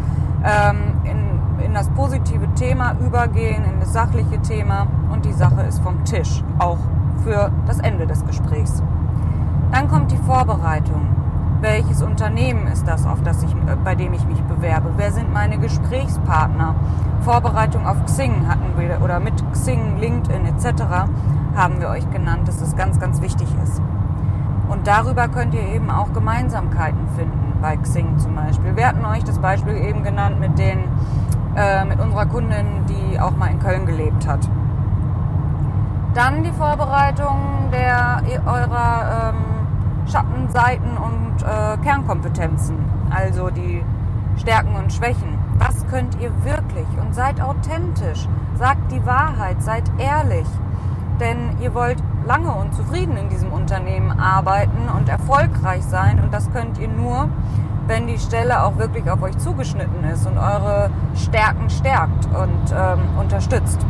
ähm, 0.43 1.01
in, 1.03 1.65
in 1.65 1.73
das 1.73 1.89
positive 1.89 2.53
Thema 2.55 2.95
übergehen, 2.99 3.63
in 3.63 3.79
das 3.79 3.93
sachliche 3.93 4.41
Thema 4.41 4.87
und 5.11 5.25
die 5.25 5.33
Sache 5.33 5.61
ist 5.61 5.79
vom 5.79 6.03
Tisch, 6.05 6.43
auch 6.59 6.77
für 7.23 7.51
das 7.67 7.79
Ende 7.79 8.07
des 8.07 8.25
Gesprächs. 8.25 8.81
Dann 9.71 9.87
kommt 9.87 10.11
die 10.11 10.17
Vorbereitung. 10.17 11.18
Welches 11.61 12.01
Unternehmen 12.01 12.67
ist 12.67 12.87
das, 12.87 13.05
auf 13.05 13.21
das 13.21 13.43
ich, 13.43 13.51
äh, 13.51 13.75
bei 13.83 13.93
dem 13.93 14.13
ich 14.13 14.25
mich 14.25 14.41
bewerbe? 14.43 14.93
Wer 14.95 15.11
sind 15.11 15.33
meine 15.33 15.57
Gesprächspartner? 15.57 16.73
Vorbereitung 17.21 17.85
auf 17.85 18.05
Xing 18.05 18.47
hatten 18.47 18.77
wir 18.77 19.01
oder 19.01 19.19
mit 19.19 19.33
Xing, 19.51 19.97
LinkedIn 19.99 20.45
etc. 20.45 20.83
haben 21.55 21.81
wir 21.81 21.89
euch 21.89 22.09
genannt, 22.11 22.47
dass 22.47 22.59
das 22.59 22.77
ganz, 22.77 22.97
ganz 22.97 23.21
wichtig 23.21 23.49
ist. 23.61 23.81
Und 24.69 24.87
darüber 24.87 25.27
könnt 25.27 25.53
ihr 25.53 25.67
eben 25.67 25.89
auch 25.89 26.13
Gemeinsamkeiten 26.13 27.09
finden, 27.17 27.53
bei 27.61 27.75
Xing 27.75 28.17
zum 28.19 28.35
Beispiel. 28.35 28.77
Wir 28.77 28.87
hatten 28.87 29.03
euch 29.03 29.25
das 29.25 29.39
Beispiel 29.39 29.75
eben 29.75 30.03
genannt 30.03 30.39
mit, 30.39 30.57
den, 30.57 30.79
äh, 31.57 31.83
mit 31.83 31.99
unserer 31.99 32.25
Kundin, 32.25 32.85
die 32.87 33.19
auch 33.19 33.35
mal 33.35 33.47
in 33.47 33.59
Köln 33.59 33.85
gelebt 33.85 34.25
hat. 34.25 34.47
Dann 36.13 36.41
die 36.41 36.51
Vorbereitung 36.51 37.69
der, 37.73 38.21
eurer 38.45 39.33
ähm, 39.33 39.58
Schattenseiten 40.11 40.97
und 40.97 41.43
äh, 41.43 41.77
Kernkompetenzen, 41.83 42.77
also 43.09 43.49
die 43.49 43.83
Stärken 44.37 44.75
und 44.75 44.91
Schwächen. 44.91 45.37
Was 45.57 45.85
könnt 45.87 46.19
ihr 46.21 46.31
wirklich? 46.43 46.87
Und 47.01 47.13
seid 47.13 47.41
authentisch, 47.41 48.27
sagt 48.57 48.91
die 48.91 49.05
Wahrheit, 49.05 49.61
seid 49.61 49.83
ehrlich. 49.97 50.47
Denn 51.19 51.57
ihr 51.59 51.73
wollt 51.73 52.01
lange 52.25 52.51
und 52.53 52.73
zufrieden 52.73 53.17
in 53.17 53.29
diesem 53.29 53.51
Unternehmen 53.51 54.17
arbeiten 54.17 54.87
und 54.97 55.09
erfolgreich 55.09 55.83
sein. 55.83 56.21
Und 56.23 56.33
das 56.33 56.49
könnt 56.51 56.77
ihr 56.77 56.87
nur, 56.87 57.27
wenn 57.87 58.07
die 58.07 58.19
Stelle 58.19 58.63
auch 58.63 58.77
wirklich 58.77 59.09
auf 59.09 59.21
euch 59.21 59.37
zugeschnitten 59.37 60.03
ist 60.05 60.25
und 60.25 60.37
eure 60.37 60.89
Stärken 61.15 61.69
stärkt 61.69 62.25
und 62.27 62.73
ähm, 62.73 62.99
unterstützt. 63.19 63.85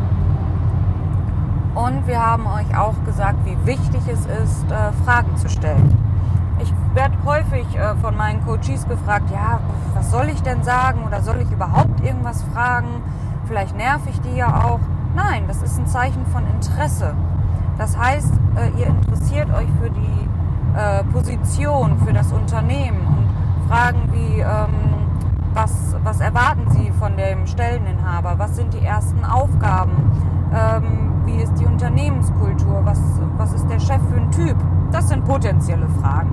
Und 1.75 2.07
wir 2.07 2.25
haben 2.25 2.47
euch 2.47 2.77
auch 2.77 2.95
gesagt, 3.05 3.37
wie 3.45 3.57
wichtig 3.65 4.01
es 4.11 4.25
ist, 4.25 4.71
äh, 4.71 4.91
Fragen 5.05 5.35
zu 5.37 5.49
stellen. 5.49 6.08
Ich 6.59 6.73
werde 6.93 7.15
häufig 7.25 7.65
äh, 7.75 7.95
von 7.95 8.17
meinen 8.17 8.43
Coaches 8.45 8.87
gefragt, 8.87 9.31
ja, 9.31 9.59
was 9.93 10.11
soll 10.11 10.29
ich 10.29 10.41
denn 10.41 10.63
sagen 10.63 11.03
oder 11.05 11.21
soll 11.21 11.37
ich 11.41 11.51
überhaupt 11.51 12.01
irgendwas 12.03 12.43
fragen? 12.53 13.01
Vielleicht 13.47 13.75
nerv 13.75 14.01
ich 14.09 14.19
die 14.21 14.35
ja 14.35 14.63
auch. 14.63 14.79
Nein, 15.15 15.45
das 15.47 15.61
ist 15.61 15.79
ein 15.79 15.87
Zeichen 15.87 16.25
von 16.27 16.43
Interesse. 16.47 17.13
Das 17.77 17.97
heißt, 17.97 18.33
äh, 18.55 18.79
ihr 18.79 18.87
interessiert 18.87 19.49
euch 19.51 19.69
für 19.81 19.89
die 19.89 20.29
äh, 20.77 21.03
Position, 21.05 21.97
für 22.05 22.13
das 22.13 22.31
Unternehmen 22.31 22.99
und 22.99 23.69
fragen 23.69 24.09
wie, 24.11 24.39
ähm, 24.39 24.99
was, 25.53 25.95
was 26.03 26.19
erwarten 26.19 26.69
Sie 26.71 26.91
von 26.91 27.15
dem 27.17 27.47
Stelleninhaber? 27.47 28.35
Was 28.37 28.55
sind 28.55 28.73
die 28.73 28.85
ersten 28.85 29.23
Aufgaben? 29.25 30.11
Ähm, 30.53 31.13
wie 31.25 31.41
ist 31.41 31.53
die 31.59 31.65
Unternehmenskultur? 31.65 32.81
Was, 32.83 32.99
was 33.37 33.53
ist 33.53 33.67
der 33.69 33.79
Chef 33.79 34.01
für 34.09 34.17
ein 34.17 34.31
Typ? 34.31 34.57
Das 34.91 35.07
sind 35.07 35.25
potenzielle 35.25 35.87
Fragen. 36.01 36.29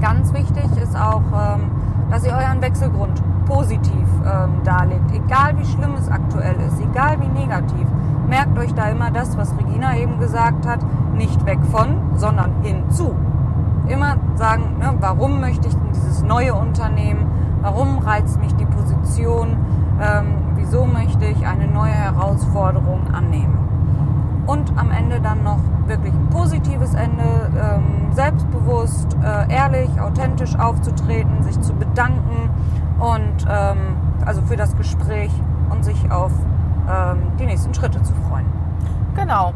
Ganz 0.00 0.32
wichtig 0.32 0.64
ist 0.82 0.96
auch, 0.96 1.22
ähm, 1.34 1.70
dass 2.10 2.24
ihr 2.24 2.32
euren 2.32 2.62
Wechselgrund 2.62 3.22
positiv 3.46 4.06
ähm, 4.24 4.62
darlegt. 4.64 5.10
Egal 5.12 5.58
wie 5.58 5.64
schlimm 5.64 5.94
es 5.98 6.10
aktuell 6.10 6.56
ist, 6.66 6.80
egal 6.80 7.18
wie 7.20 7.28
negativ. 7.28 7.86
Merkt 8.28 8.58
euch 8.58 8.74
da 8.74 8.88
immer 8.88 9.10
das, 9.10 9.36
was 9.36 9.56
Regina 9.58 9.96
eben 9.96 10.18
gesagt 10.18 10.66
hat, 10.66 10.80
nicht 11.14 11.44
weg 11.46 11.60
von, 11.70 11.96
sondern 12.16 12.50
hinzu. 12.62 13.14
Immer 13.86 14.16
sagen, 14.34 14.78
ne, 14.80 14.94
warum 15.00 15.40
möchte 15.40 15.68
ich 15.68 15.74
denn 15.74 15.92
dieses 15.92 16.22
neue 16.22 16.54
Unternehmen, 16.54 17.26
warum 17.62 17.98
reizt 17.98 18.40
mich 18.40 18.54
die 18.56 18.66
Position, 18.66 19.56
ähm, 20.00 20.34
wieso 20.56 20.86
möchte 20.86 21.24
ich 21.26 21.46
eine 21.46 21.68
neue 21.68 21.92
Herausforderung 21.92 23.02
annehmen. 23.12 23.58
Und 24.46 24.76
am 24.76 24.90
Ende 24.90 25.20
dann 25.20 25.44
noch 25.44 25.60
wirklich 25.88 26.12
ein 26.12 26.28
positives 26.30 26.94
Ende, 26.94 27.50
ähm, 27.58 28.12
selbstbewusst, 28.12 29.16
äh, 29.22 29.52
ehrlich, 29.52 29.88
authentisch 30.00 30.56
aufzutreten, 30.58 31.42
sich 31.42 31.60
zu 31.60 31.74
bedanken 31.74 32.50
und 32.98 33.46
ähm, 33.48 33.96
also 34.24 34.42
für 34.42 34.56
das 34.56 34.76
Gespräch 34.76 35.30
und 35.70 35.84
sich 35.84 36.10
auf 36.10 36.32
ähm, 36.88 37.32
die 37.38 37.46
nächsten 37.46 37.74
Schritte 37.74 38.02
zu 38.02 38.12
freuen. 38.28 38.46
Genau. 39.14 39.52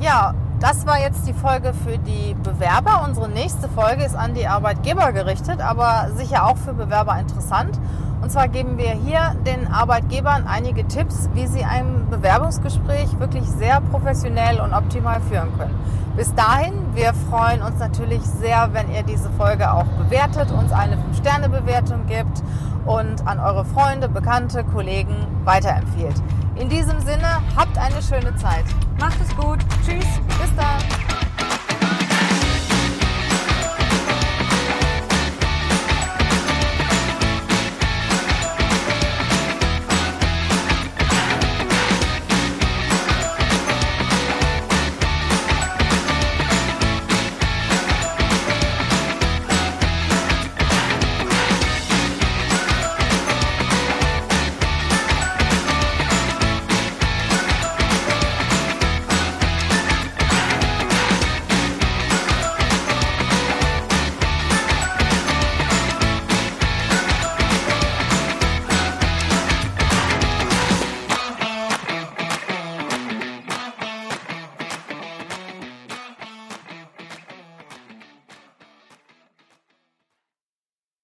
Ja, 0.00 0.34
das 0.60 0.86
war 0.86 0.98
jetzt 0.98 1.26
die 1.26 1.32
Folge 1.32 1.72
für 1.72 1.98
die 1.98 2.34
Bewerber. 2.42 3.02
Unsere 3.06 3.28
nächste 3.28 3.68
Folge 3.68 4.04
ist 4.04 4.16
an 4.16 4.34
die 4.34 4.46
Arbeitgeber 4.46 5.12
gerichtet, 5.12 5.60
aber 5.60 6.08
sicher 6.16 6.46
auch 6.46 6.56
für 6.56 6.72
Bewerber 6.72 7.18
interessant. 7.18 7.78
Und 8.26 8.32
zwar 8.32 8.48
geben 8.48 8.76
wir 8.76 8.90
hier 8.90 9.36
den 9.46 9.68
Arbeitgebern 9.68 10.48
einige 10.48 10.84
Tipps, 10.88 11.30
wie 11.34 11.46
sie 11.46 11.62
ein 11.62 12.10
Bewerbungsgespräch 12.10 13.20
wirklich 13.20 13.44
sehr 13.44 13.80
professionell 13.80 14.58
und 14.58 14.74
optimal 14.74 15.20
führen 15.20 15.56
können. 15.56 15.76
Bis 16.16 16.34
dahin, 16.34 16.74
wir 16.94 17.14
freuen 17.30 17.62
uns 17.62 17.78
natürlich 17.78 18.22
sehr, 18.22 18.70
wenn 18.72 18.92
ihr 18.92 19.04
diese 19.04 19.30
Folge 19.30 19.72
auch 19.72 19.86
bewertet, 19.96 20.50
uns 20.50 20.72
eine 20.72 20.96
5-Sterne-Bewertung 20.96 22.06
gibt 22.06 22.42
und 22.84 23.24
an 23.28 23.38
eure 23.38 23.64
Freunde, 23.64 24.08
Bekannte, 24.08 24.64
Kollegen 24.64 25.14
weiterempfiehlt. 25.44 26.20
In 26.56 26.68
diesem 26.68 26.98
Sinne, 27.02 27.28
habt 27.56 27.78
eine 27.78 28.02
schöne 28.02 28.34
Zeit. 28.38 28.64
Macht 28.98 29.18
es 29.22 29.36
gut. 29.36 29.60
Tschüss. 29.84 30.04
Bis 30.26 30.56
dann. 30.56 31.05